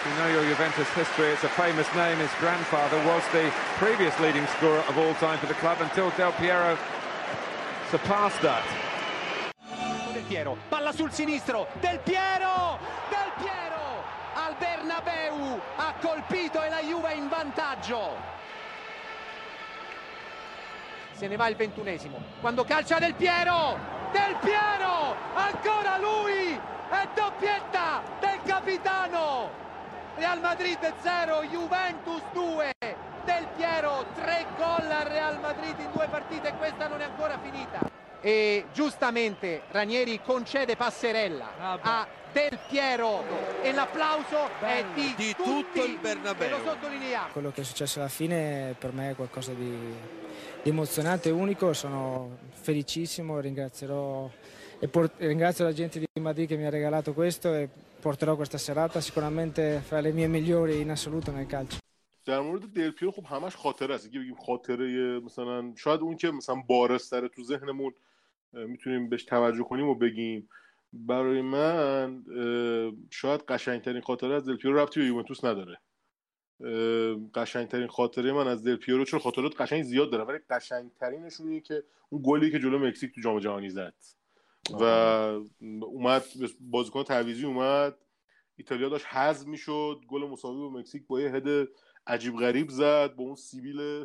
You 0.00 0.16
know 0.16 0.28
your 0.28 0.44
Juventus 0.48 0.88
history, 0.94 1.26
it's 1.26 1.44
a 1.44 1.48
famous 1.50 1.86
name. 1.94 2.16
His 2.16 2.30
grandfather 2.40 2.96
was 3.04 3.22
the 3.32 3.52
previous 3.76 4.18
leading 4.18 4.46
scorer 4.56 4.82
of 4.88 4.96
all 4.96 5.12
time 5.14 5.38
for 5.38 5.44
the 5.44 5.54
club 5.54 5.76
until 5.82 6.08
Del 6.16 6.32
Piero 6.32 6.78
surpassed 7.90 8.40
that. 8.40 8.64
Del 10.14 10.22
Piero, 10.22 10.56
palla 10.70 10.92
sul 10.92 11.10
sinistro, 11.10 11.66
Del 11.80 11.98
Piero, 11.98 12.78
Del 13.10 13.30
Piero 13.44 14.02
al 14.36 14.56
Bernabeu, 14.58 15.60
ha 15.76 15.92
colpito 16.00 16.62
e 16.62 16.70
la 16.70 16.80
Juve 16.80 17.12
in 17.12 17.28
vantaggio. 17.28 18.16
Se 21.12 21.28
ne 21.28 21.36
va 21.36 21.48
il 21.48 21.56
ventunesimo, 21.56 22.22
quando 22.40 22.64
calcia 22.64 22.98
Del 22.98 23.12
Piero, 23.12 23.78
Del 24.12 24.34
Piero, 24.40 25.14
ancora 25.34 25.98
lui, 25.98 26.58
è 26.88 27.08
doppietta 27.14 28.02
del 28.18 28.40
capitano. 28.46 29.68
Real 30.16 30.40
Madrid 30.40 30.78
0, 31.00 31.42
Juventus 31.44 32.22
2, 32.32 32.72
Del 33.24 33.46
Piero 33.56 34.06
3 34.14 34.46
gol 34.56 34.90
al 34.90 35.06
Real 35.06 35.38
Madrid 35.40 35.78
in 35.78 35.90
due 35.92 36.06
partite, 36.10 36.52
questa 36.58 36.88
non 36.88 37.00
è 37.00 37.04
ancora 37.04 37.38
finita. 37.42 37.80
E 38.20 38.66
giustamente 38.72 39.62
Ranieri 39.70 40.20
concede 40.22 40.76
passerella 40.76 41.78
a 41.80 42.06
Del 42.32 42.58
Piero 42.68 43.24
e 43.62 43.72
l'applauso 43.72 44.50
è 44.60 44.84
di, 44.94 45.14
di 45.16 45.34
tutti 45.34 45.50
tutto 45.72 45.84
il 45.84 45.98
Bernabeu. 45.98 46.46
e 46.46 46.50
lo 46.50 46.60
sottolineiamo. 46.64 47.32
Quello 47.32 47.50
che 47.50 47.62
è 47.62 47.64
successo 47.64 47.98
alla 48.00 48.08
fine 48.08 48.74
per 48.78 48.92
me 48.92 49.10
è 49.10 49.14
qualcosa 49.14 49.52
di, 49.52 49.94
di 50.62 50.68
emozionante 50.68 51.30
e 51.30 51.32
unico, 51.32 51.72
sono 51.72 52.38
felicissimo, 52.52 53.40
ringrazierò 53.40 54.28
e 54.78 54.88
por- 54.88 55.10
ringrazio 55.16 55.64
la 55.64 55.72
gente 55.72 55.98
di 55.98 56.06
Madrid 56.20 56.48
che 56.48 56.56
mi 56.56 56.66
ha 56.66 56.70
regalato 56.70 57.12
questo 57.12 57.54
e 57.54 57.68
porterò 58.06 58.32
questa 58.40 58.58
serata 58.58 58.98
sicuramente 59.08 59.62
fra 59.88 59.98
le 60.00 60.12
mie 60.16 60.28
migliori 60.36 60.74
in 60.84 60.90
assoluto 60.96 61.30
nel 61.30 61.46
calcio. 61.54 61.78
در 62.24 62.40
مورد 62.40 62.72
دل 62.72 62.90
پیرو 62.90 63.10
خب 63.10 63.24
همش 63.24 63.56
خاطره 63.56 63.94
است. 63.94 64.08
بگیم 64.08 64.34
خاطره 64.46 65.18
مثلا 65.20 65.72
شاید 65.76 66.00
اون 66.00 66.16
که 66.16 66.30
مثلا 66.30 66.54
بارستره 66.66 67.28
تو 67.28 67.44
ذهنمون 67.44 67.92
می‌تونیم 68.52 69.08
بهش 69.08 69.24
توجه 69.24 69.64
کنیم 69.64 69.88
و 69.88 69.94
بگیم. 69.94 70.48
برای 70.92 71.42
من 71.42 72.24
شاید 73.10 73.40
قشنگترین 73.40 74.00
خاطره 74.00 74.34
از 74.34 74.48
دل 74.48 74.56
پیرو 74.56 74.78
ربطی 74.78 75.00
به 75.00 75.06
یوونتوس 75.06 75.44
نداره. 75.44 75.78
قشنگترین 77.34 77.88
خاطره 77.88 78.32
من 78.32 78.48
از 78.48 78.64
دل 78.64 78.76
پیرو 78.76 79.04
چون 79.04 79.20
خاطرات 79.20 79.60
قشنگ 79.60 79.82
زیاد 79.82 80.10
داره 80.10 80.24
ولی 80.24 80.38
قشنگترینشون 80.50 81.48
اینه 81.48 81.60
که 81.60 81.84
اون 82.08 82.22
گلی 82.24 82.50
که 82.50 82.58
جلو 82.58 82.78
مکزیک 82.78 83.14
تو 83.14 83.20
جام 83.20 83.38
جهانی 83.38 83.70
زد. 83.70 83.94
و 84.72 84.84
اومد 85.84 86.24
بازیکن 86.60 87.02
تعویضی 87.02 87.46
اومد. 87.46 87.98
ایتالیا 88.56 88.88
داشت 88.88 89.06
حذف 89.06 89.46
می‌شد. 89.46 90.00
گل 90.08 90.28
مساوی 90.28 90.60
با 90.60 90.70
مکزیک 90.70 91.06
با 91.06 91.20
یه 91.20 91.30
هد 91.30 91.68
عجیب 92.06 92.36
غریب 92.36 92.68
زد 92.68 93.14
با 93.14 93.24
اون 93.24 93.34
سیبیل 93.34 93.80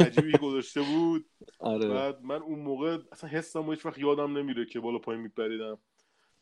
عجیبی 0.00 0.38
گذاشته 0.38 0.82
بود. 0.82 1.26
آره. 1.58 1.88
بعد 1.88 2.22
من 2.22 2.42
اون 2.42 2.58
موقع 2.58 2.98
اصلا 3.12 3.30
حسم 3.30 3.70
هیچ 3.70 3.86
وقت 3.86 3.98
یادم 3.98 4.38
نمیره 4.38 4.66
که 4.66 4.80
بالا 4.80 4.98
پایین 4.98 5.22
میپریدم. 5.22 5.78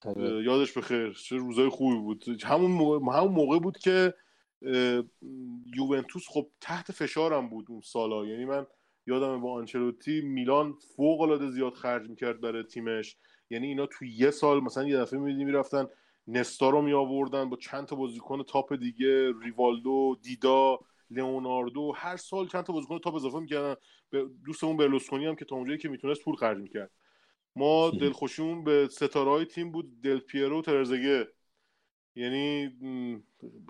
آره. 0.04 0.44
یادش 0.44 0.78
بخیر 0.78 1.12
چه 1.12 1.36
روزای 1.36 1.68
خوبی 1.68 1.98
بود. 1.98 2.24
همون 2.44 2.70
موقع, 2.70 3.18
همون 3.18 3.32
موقع 3.32 3.58
بود 3.58 3.78
که 3.78 4.14
یوونتوس 5.76 6.24
خب 6.28 6.50
تحت 6.60 6.92
فشارم 6.92 7.48
بود 7.48 7.66
اون 7.68 7.80
سالا. 7.80 8.26
یعنی 8.26 8.44
من 8.44 8.66
یادم 9.06 9.40
با 9.40 9.52
آنچلوتی 9.52 10.20
میلان 10.20 10.72
فوق 10.96 11.20
العاده 11.20 11.50
زیاد 11.50 11.74
خرج 11.74 12.08
می‌کرد 12.08 12.40
برای 12.40 12.62
تیمش. 12.62 13.16
یعنی 13.50 13.66
اینا 13.66 13.86
تو 13.86 14.04
یه 14.04 14.30
سال 14.30 14.60
مثلا 14.60 14.88
یه 14.88 14.96
دفعه 14.96 15.18
می‌دیدی 15.18 15.44
می‌رفتن 15.44 15.86
نستا 16.26 16.70
رو 16.70 16.82
می 16.82 16.92
آوردن 16.92 17.50
با 17.50 17.56
چند 17.56 17.86
تا 17.86 17.96
بازیکن 17.96 18.42
تاپ 18.42 18.74
دیگه 18.76 19.32
ریوالدو 19.42 20.16
دیدا 20.22 20.78
لئوناردو 21.10 21.92
هر 21.96 22.16
سال 22.16 22.48
چند 22.48 22.64
تا 22.64 22.72
بازیکن 22.72 22.98
تاپ 22.98 23.14
اضافه 23.14 23.38
می‌کردن. 23.38 23.74
به 24.10 24.26
دوستمون 24.44 24.76
برلوسکونی 24.76 25.26
هم 25.26 25.36
که 25.36 25.44
تا 25.44 25.56
اونجایی 25.56 25.78
که 25.78 25.88
می‌تونست 25.88 26.24
پول 26.24 26.34
خرج 26.34 26.58
می‌کرد. 26.58 26.90
ما 27.56 27.90
دلخوشیمون 27.90 28.64
به 28.64 28.88
ستاره 28.90 29.30
های 29.30 29.44
تیم 29.44 29.72
بود 29.72 30.02
دل 30.02 30.18
پیرو 30.18 30.58
و 30.58 30.62
ترزگه. 30.62 31.28
یعنی 32.16 32.70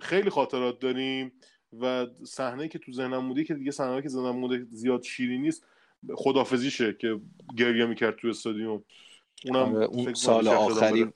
خیلی 0.03 0.31
خاطرات 0.31 0.79
داریم. 0.79 1.33
و 1.81 2.07
صحنه 2.25 2.69
که 2.69 2.79
تو 2.79 2.93
ذهنم 2.93 3.25
مونده 3.25 3.45
که 3.45 3.55
دیگه 3.55 3.71
صحنه 3.71 4.03
که 4.03 4.09
ذهنم 4.09 4.37
مونده 4.37 4.67
زیاد 4.71 5.03
شیرین 5.03 5.43
نیست 5.43 5.65
خدافزیشه 6.15 6.97
که 7.01 7.21
گریه 7.57 7.87
می‌کرد 7.87 8.17
تو 8.17 8.29
استادیوم. 8.29 8.85
اونم 9.45 9.75
آره، 9.75 9.87
اون 9.87 10.15
سال 10.15 10.49
آخری. 10.49 11.13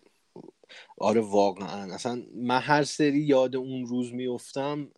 آره 0.99 1.21
واقعا. 1.21 1.95
اصلا 1.95 2.23
من 2.35 2.61
هر 2.61 2.83
سری 2.83 3.19
یاد 3.19 3.57
اون 3.57 3.87
روز 3.87 4.15
میفتم 4.15 4.91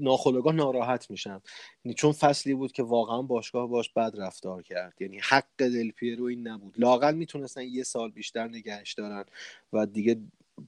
ناخودآگاه 0.00 0.54
ناراحت 0.54 1.10
میشم. 1.10 1.42
یعنی 1.84 1.94
چون 1.94 2.12
فصلی 2.12 2.54
بود 2.54 2.72
که 2.72 2.82
واقعا 2.82 3.22
باشگاه 3.22 3.68
باش 3.68 3.92
بد 3.92 4.14
رفتار 4.18 4.62
کرد. 4.62 5.02
یعنی 5.02 5.20
حق 5.22 5.44
دل 5.58 5.90
پیرو 5.90 6.24
این 6.24 6.48
نبود. 6.48 6.74
لاقل 6.78 7.14
می‌تونستن 7.14 7.62
یه 7.62 7.82
سال 7.82 8.10
بیشتر 8.10 8.48
نگهش 8.48 8.92
دارن 8.92 9.24
و 9.72 9.86
دیگه 9.86 10.20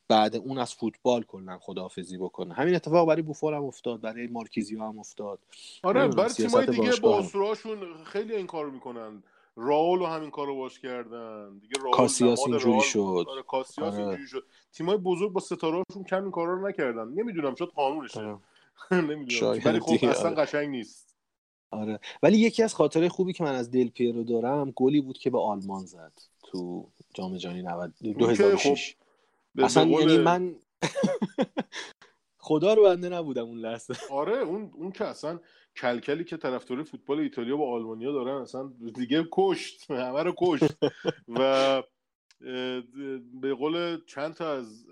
بعد 0.09 0.37
اون 0.37 0.59
از 0.59 0.75
فوتبال 0.75 1.23
کلا 1.23 1.59
خداحافظی 1.59 2.19
بکنه. 2.19 2.55
همین 2.55 2.75
اتفاق 2.75 3.09
برای 3.09 3.23
بوفال 3.23 3.55
هم 3.55 3.65
افتاد 3.65 4.01
برای 4.01 4.27
مارکیزیو 4.27 4.83
هم 4.83 4.99
افتاد. 4.99 5.39
آره 5.83 6.09
برای 6.09 6.33
تیمای 6.33 6.67
دیگه 6.67 6.83
باشگاه 6.83 7.13
با. 7.13 7.19
اسطورهاشون 7.19 8.05
خیلی 8.05 8.35
این 8.35 8.47
کارو 8.47 8.71
می‌کنن. 8.71 9.23
راول 9.57 10.03
همین 10.03 10.31
کارو 10.31 10.57
باش 10.57 10.81
کردن. 10.81 11.59
دیگه 11.59 11.75
راول 11.83 11.97
کاسیاس 11.97 12.41
اینجوری 12.47 12.81
شد. 12.81 13.27
آره 13.29 13.43
کاسیاس 13.43 13.95
آره. 13.95 14.03
اینجوری 14.03 14.27
شد. 14.27 14.45
تیمای 14.73 14.97
بزرگ 14.97 15.33
با 15.33 15.41
ستارهاشون 15.41 16.05
کم 16.11 16.23
این 16.23 16.31
کارا 16.31 16.55
رو 16.55 16.69
نکردن. 16.69 17.09
نمی‌دونم 17.09 17.55
شاید 17.55 17.71
قانونشه. 17.71 18.21
آره. 18.21 18.39
نمی‌دونم. 19.11 19.61
ولی 19.65 19.81
خب 19.81 20.05
اصلا 20.05 20.31
آره. 20.31 20.37
قشنگ 20.37 20.69
نیست. 20.69 21.15
آره. 21.71 22.01
ولی 22.23 22.39
یکی 22.39 22.63
از 22.63 22.75
خاطره 22.75 23.09
خوبی 23.09 23.33
که 23.33 23.45
من 23.45 23.55
از 23.55 23.71
دل 23.71 23.89
پیرو 23.89 24.25
دارم 24.25 24.73
گلی 24.77 25.01
بود 25.01 25.19
که 25.19 25.31
به 25.31 25.39
آلمان 25.39 25.85
زد 25.85 26.13
تو 26.43 26.87
جام 27.15 27.37
جهانی 27.37 27.63
90 27.63 27.93
اون 28.01 28.13
که 28.13 28.19
2006 28.19 28.91
خب 28.93 28.99
به- 28.99 29.08
اصلا 29.59 29.85
به 29.85 29.91
قول- 29.91 30.11
یعنی 30.11 30.23
من 30.23 30.57
خدا 32.39 32.75
رو 32.75 32.83
بنده 32.83 33.09
نبودم 33.09 33.45
اون 33.45 33.59
لحظه. 33.59 33.95
آره 34.11 34.39
اون 34.39 34.71
اون 34.75 34.93
که 34.93 35.05
اصلا 35.05 35.41
کلکلی 35.77 36.25
که 36.25 36.37
طرفداری 36.37 36.85
فوتبال 36.85 37.19
ایتالیا 37.21 37.57
با 37.57 37.73
آلمانیا 37.73 38.13
دارن 38.13 38.43
اصلا 38.43 38.73
دیگه 38.95 39.29
کشت 39.33 39.91
همه 39.91 40.23
رو 40.23 40.35
کشت. 40.39 40.77
و 41.41 41.83
به 43.41 43.55
قول 43.55 44.05
چند 44.07 44.35
تا 44.35 44.53
از 44.53 44.87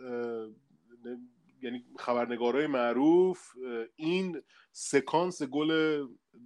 یعنی 1.62 1.84
خبرنگارای 1.98 2.66
معروف 2.66 3.52
این 3.96 4.42
سکانس 4.72 5.42
گل 5.42 6.02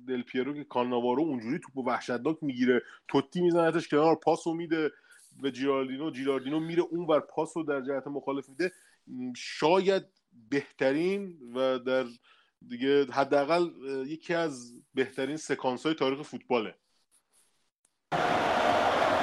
دل 0.09 0.23
پیرو 0.23 0.55
که 0.55 0.65
کاناوارو 0.65 1.23
اونجوری 1.23 1.59
توپ 1.59 1.87
وحشتناک 1.87 2.37
می‌گیره 2.43 2.83
توتی 3.09 3.41
میزنتش 3.41 3.89
کنار 3.89 4.15
پاسو 4.15 4.55
میده. 4.55 4.91
به 5.43 5.51
جیراردینو 5.51 6.11
جیراردینو 6.11 6.61
میره 6.61 6.83
اون 6.83 7.07
ور 7.07 7.21
پاسو 7.21 7.63
در 7.63 7.81
جهت 7.81 8.07
مخالف 8.07 8.49
میده 8.49 8.73
شاید 9.37 10.03
بهترین 10.51 11.39
و 11.55 11.79
در 11.79 12.05
دیگه 12.69 13.05
حداقل 13.05 13.71
یکی 14.07 14.35
از 14.35 14.73
بهترین 14.95 15.37
سکانس 15.37 15.87
های 15.87 15.95
تاریخ 15.95 16.23
فوتباله 16.23 16.75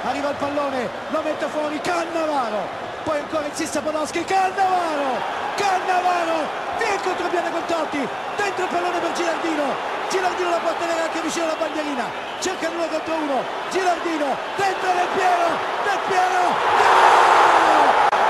Arriva 0.08 0.30
il 0.30 0.36
pallone, 0.36 0.88
lo 1.12 1.22
mette 1.22 1.46
fuori 1.48 1.80
Cannavaro. 1.80 2.87
Poi 3.04 3.18
ancora 3.18 3.46
insiste 3.46 3.80
Podolski, 3.80 4.24
Cannavaro! 4.24 5.16
Cannavaro! 5.56 6.66
Via 6.78 6.94
il 6.94 7.00
contropiede 7.00 7.50
con 7.50 7.64
Totti. 7.66 8.08
Dentro 8.36 8.64
il 8.64 8.70
pallone 8.70 8.98
per 8.98 9.12
Girardino. 9.12 9.64
Girardino 10.08 10.50
la 10.50 10.58
tenere 10.78 11.00
anche 11.02 11.20
vicino 11.20 11.44
alla 11.44 11.56
bandierina. 11.56 12.04
Cerca 12.38 12.68
due 12.68 12.88
contro 12.88 13.14
uno. 13.14 13.42
Girardino. 13.70 14.36
Dentro 14.56 14.92
Del 14.92 15.08
Piero. 15.14 15.48
Del 15.84 15.98
Piero. 16.06 16.42
Gol! 16.78 18.27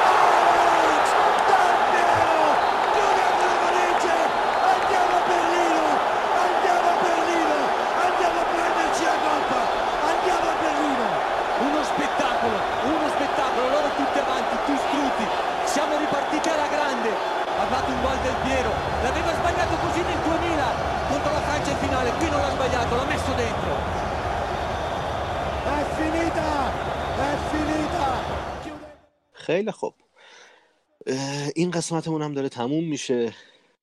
قسمتمون 31.78 32.22
هم 32.22 32.34
داره 32.34 32.48
تموم 32.48 32.84
میشه. 32.84 33.34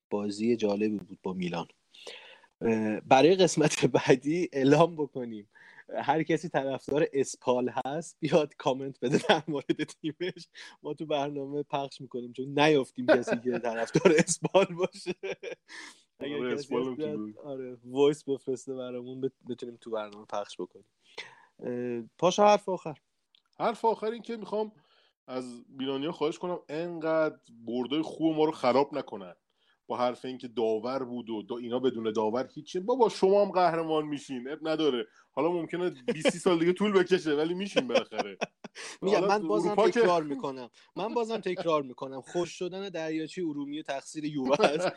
بازی 0.10 0.56
جالبی 0.56 0.98
بود 0.98 1.20
با 1.24 1.34
میلان. 1.34 1.68
برای 3.06 3.36
قسمت 3.36 3.86
بعدی 3.86 4.50
اعلام 4.54 4.96
بکنیم. 4.96 5.50
هر 6.04 6.24
کسی 6.24 6.50
طرفدار 6.50 7.08
اسپال 7.14 7.72
هست 7.86 8.18
بیاد 8.20 8.56
کامنت 8.56 9.00
بده 9.00 9.22
در 9.30 9.44
مورد 9.48 9.84
تیمش. 9.84 10.48
ما 10.84 10.94
تو 10.94 11.06
برنامه 11.06 11.64
پخش 11.64 12.02
می‌کنیم 12.02 12.34
چون 12.34 12.60
نیافتیم 12.60 13.06
کسی 13.06 13.36
که 13.44 13.60
طرفدار 13.60 14.14
اسپال 14.18 14.66
باشه. 14.66 15.14
اگر 16.20 16.36
آره، 16.36 16.56
کسی. 16.56 16.76
آره 17.44 17.78
voice 17.86 18.24
بفرسته 18.24 18.74
برامون 18.74 19.22
بت- 19.22 19.44
بتونیم 19.50 19.78
تو 19.82 19.92
برنامه 19.92 20.26
پخش 20.26 20.58
بکنیم. 20.60 20.86
پاشا 22.18 22.48
حرف 22.48 22.70
آخر. 22.70 22.98
حرف 23.60 23.86
آخر 23.86 24.08
این 24.12 24.22
که 24.22 24.38
می‌خوام 24.38 24.72
از 25.28 25.66
بیلانیا 25.70 26.12
خواهش 26.12 26.40
کنم 26.40 26.60
انقدر 26.70 27.38
بردای 27.68 28.02
خوب 28.02 28.36
ما 28.38 28.46
رو 28.46 28.52
خراب 28.52 28.94
نکنن. 28.94 29.36
با 29.88 29.98
حرف 29.98 30.26
اینکه 30.26 30.48
داور 30.48 31.04
بود 31.04 31.30
و 31.30 31.42
دا 31.42 31.58
اینا 31.58 31.80
بدون 31.80 32.12
داور 32.12 32.50
هیچی. 32.54 32.80
بابا 32.80 33.10
شما 33.10 33.46
هم 33.46 33.52
قهرمان 33.52 34.06
میشین. 34.06 34.50
اب 34.50 34.68
نداره. 34.68 35.08
حالا 35.32 35.52
ممکنه 35.52 35.90
20 36.14 36.38
سال 36.38 36.60
دیگه 36.60 36.74
طول 36.74 36.92
بکشه 36.92 37.36
ولی 37.36 37.54
میشین 37.54 37.88
بالاخره. 37.88 38.38
میگم 39.02 39.26
من 39.28 39.48
بازم 39.48 39.76
تکرار 39.76 40.24
می‌کنم. 40.24 40.70
من 40.96 41.14
بازم 41.14 41.38
تکرار 41.38 41.84
می‌کنم. 41.84 42.22
خوش 42.22 42.50
شدن 42.52 42.90
دریاچه 42.90 43.42
ارومیه 43.42 43.84
تقصیر 43.84 44.26
یووه 44.26 44.66
است 44.66 44.92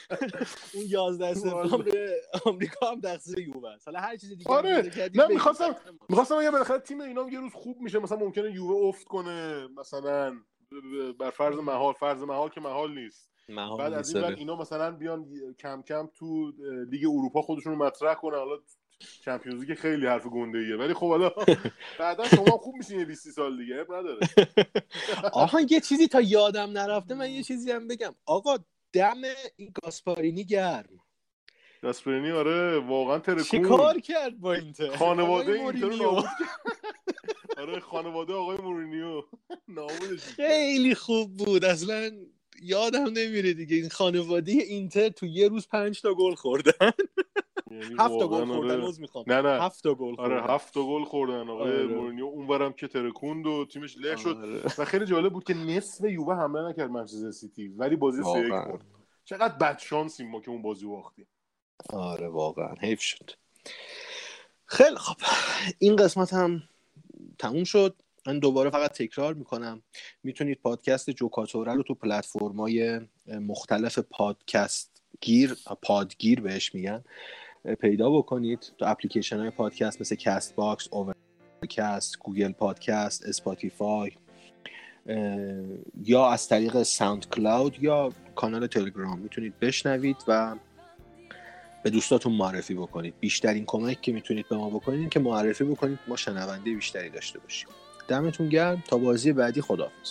اون 0.74 0.84
11 0.88 1.34
سپتامبر 1.34 2.10
آمریکا 2.46 2.90
هم 2.90 3.00
تقصیر 3.00 3.38
یووه 3.38 3.70
است 3.70 3.88
حالا 3.88 4.00
هر 4.00 4.16
چیز 4.16 4.30
دیگه 4.30 4.50
آره. 4.50 4.90
نه. 5.14 5.26
می‌خواستم 5.26 5.76
می‌خواستم 6.08 6.38
بگم 6.38 6.50
بالاخره 6.50 6.78
تیم 6.78 7.00
اینا 7.00 7.30
یه 7.30 7.40
روز 7.40 7.52
خوب 7.54 7.80
میشه. 7.80 7.98
مثلا 7.98 8.18
ممکنه 8.18 8.52
یووه 8.54 8.88
افت 8.88 9.04
کنه. 9.04 9.68
مثلا 9.76 10.36
بر 11.18 11.30
فرض 11.30 11.58
محال. 11.58 11.92
فرض 11.92 12.22
محال 12.22 12.48
که 12.48 12.60
محال 12.60 12.94
نیست. 12.94 13.29
بعد 13.56 13.92
از 13.92 14.14
این 14.14 14.24
بعد. 14.24 14.38
اینا 14.38 14.56
مثلا 14.56 14.90
بیان 14.90 15.26
کم 15.58 15.82
کم 15.82 16.08
تو 16.14 16.52
لیگ 16.90 17.04
اروپا 17.08 17.42
خودشون 17.42 17.72
رو 17.72 17.78
مطرح 17.86 18.14
کنن. 18.14 18.38
حالا 18.38 18.58
چمپیونز 19.24 19.60
لیگ 19.64 19.78
خیلی 19.78 20.06
حرف 20.06 20.26
گنده 20.26 20.58
ایه 20.58 20.76
ولی 20.76 20.94
خب 20.94 21.08
حالا 21.08 21.32
بعدا 22.00 22.24
شما 22.28 22.50
خوب 22.50 22.74
میشین 22.76 22.98
یه 22.98 23.04
20 23.04 23.30
سال 23.30 23.56
دیگه 23.56 23.74
نداره. 23.90 24.18
آها 25.32 25.60
یه 25.60 25.80
چیزی 25.80 26.08
تا 26.08 26.20
یادم 26.20 26.70
نرفته 26.70 27.14
من 27.14 27.30
یه 27.30 27.42
چیزی 27.42 27.70
هم 27.70 27.88
بگم. 27.88 28.14
آقا 28.26 28.56
دم 28.92 29.16
این 29.56 29.72
گاسپارینی 29.82 30.44
گرم. 30.44 30.98
گاسپرینی 31.82 32.30
آره 32.30 32.78
واقعا 32.78 33.18
ترکون. 33.18 33.42
چی 33.42 33.60
کار 33.60 34.00
کرد 34.00 34.40
با 34.40 34.54
اینتر؟ 34.54 34.96
خانواده 34.96 35.52
اینتر. 35.52 35.90
آره 37.60 37.80
خانواده 37.80 38.32
آقای 38.34 38.56
مورینیو. 38.58 39.22
خیلی 40.18 40.94
خوب 40.94 41.36
بود. 41.36 41.64
اصلا 41.64 42.10
یادم 42.60 43.04
نمیره 43.04 43.52
دیگه. 43.52 43.76
این 43.76 43.88
خانواده 43.88 44.52
اینتر 44.52 45.08
تو 45.08 45.26
یه 45.26 45.48
روز 45.48 45.68
پنج 45.68 46.00
تا 46.00 46.14
گل 46.14 46.34
خوردن. 46.34 46.90
یعنی 47.70 47.94
هفت 47.98 48.18
تا 48.18 48.28
گل 48.28 48.44
خوردن 48.44 48.74
آره. 48.74 48.88
عذر 48.88 49.00
می‌خوام. 49.00 49.24
نه 49.26 49.42
نه. 49.42 49.62
هفت 49.62 49.82
تا 49.82 49.94
گل 49.94 50.14
آره 50.18 50.42
هفت 50.42 50.74
تا 50.74 50.86
گل 50.86 51.04
خوردن. 51.04 51.48
آقای 51.48 51.72
آره. 51.72 51.86
مورینیو 51.86 52.24
اونورم 52.24 52.72
که 52.72 52.88
ترکوند 52.88 53.46
و 53.46 53.66
تیمش 53.72 53.96
له 53.98 54.16
شد. 54.16 54.36
آره. 54.36 54.62
و 54.78 54.84
خیلی 54.84 55.06
جالب 55.06 55.32
بود 55.32 55.44
که 55.44 55.54
نصف 55.54 56.04
یووه 56.04 56.34
حمله 56.34 56.68
نکرد 56.68 56.90
منچستر 56.90 57.30
سیتی 57.30 57.68
ولی 57.68 57.96
بازی 57.96 58.22
سه 58.22 58.38
یک. 58.40 58.50
برد 58.50 58.84
چقدر 59.24 59.54
بد 59.54 59.78
شانسیم 59.78 60.30
ما 60.30 60.40
که 60.40 60.50
اون 60.50 60.62
بازی 60.62 60.84
رو 60.84 60.90
باختیم. 60.90 61.26
آره 61.88 62.28
واقعا. 62.28 62.74
حیف 62.80 63.00
شد. 63.00 63.30
خیلی 64.66 64.96
خب 64.96 65.16
این 65.78 65.96
قسمت 65.96 66.32
هم 66.32 66.62
تموم 67.38 67.64
شد. 67.64 67.94
من 68.30 68.38
دوباره 68.38 68.70
فقط 68.70 68.90
تکرار 68.92 69.34
می‌کنم. 69.34 69.82
می‌تونید 70.22 70.58
پادکست 70.62 71.10
جوکاتوره 71.10 71.74
رو 71.74 71.82
تو 71.82 71.94
پلتفرمای 71.94 73.00
مختلف 73.26 73.98
پادکست 73.98 75.02
گیر 75.20 75.56
پادگیر 75.82 76.40
بهش 76.40 76.74
میگن 76.74 77.04
پیدا 77.80 78.10
بکنید. 78.10 78.72
تو 78.78 78.84
اپلیکیشن 78.88 79.38
های 79.38 79.50
پادکست 79.50 80.00
مثل 80.00 80.14
کست 80.14 80.54
باکس 80.54 80.88
اوورکست 80.90 82.18
گوگل 82.18 82.52
پادکست 82.52 83.26
اسپاتیفای 83.26 84.12
یا 86.04 86.28
از 86.28 86.48
طریق 86.48 86.82
ساوند 86.82 87.28
کلاود 87.28 87.82
یا 87.82 88.12
کانال 88.34 88.66
تلگرام 88.66 89.18
می‌تونید 89.18 89.58
بشنوید 89.58 90.16
و 90.28 90.56
به 91.82 91.90
دوستاتون 91.90 92.32
معرفی 92.32 92.74
بکنید. 92.74 93.14
بیشترین 93.20 93.64
کمک 93.66 94.00
که 94.00 94.12
می‌تونید 94.12 94.48
به 94.48 94.56
ما 94.56 94.70
بکنید 94.70 95.10
که 95.10 95.20
معرفی 95.20 95.64
بکنید 95.64 95.98
ما 96.08 96.16
شنونده 96.16 96.74
بیشتری 96.74 97.10
داشته 97.10 97.38
باشیم. 97.38 97.68
دمتون 98.10 98.48
گرم. 98.48 98.82
تا 98.88 98.98
بازی 98.98 99.32
بعدی 99.32 99.60
خداحافظ. 99.60 100.10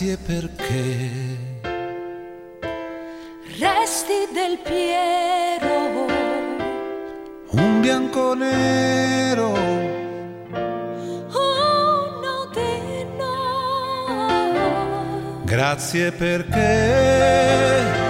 grazie 0.00 0.16
perché. 0.16 1.10
Resti 3.58 4.28
del 4.32 4.58
Piero 4.62 6.06
un 7.50 7.80
bianco 7.82 8.32
nero. 8.34 9.52
Uno 11.28 12.48
di 12.54 13.04
noi. 13.18 14.54
Grazie 15.44 16.12
perché. 16.12 18.09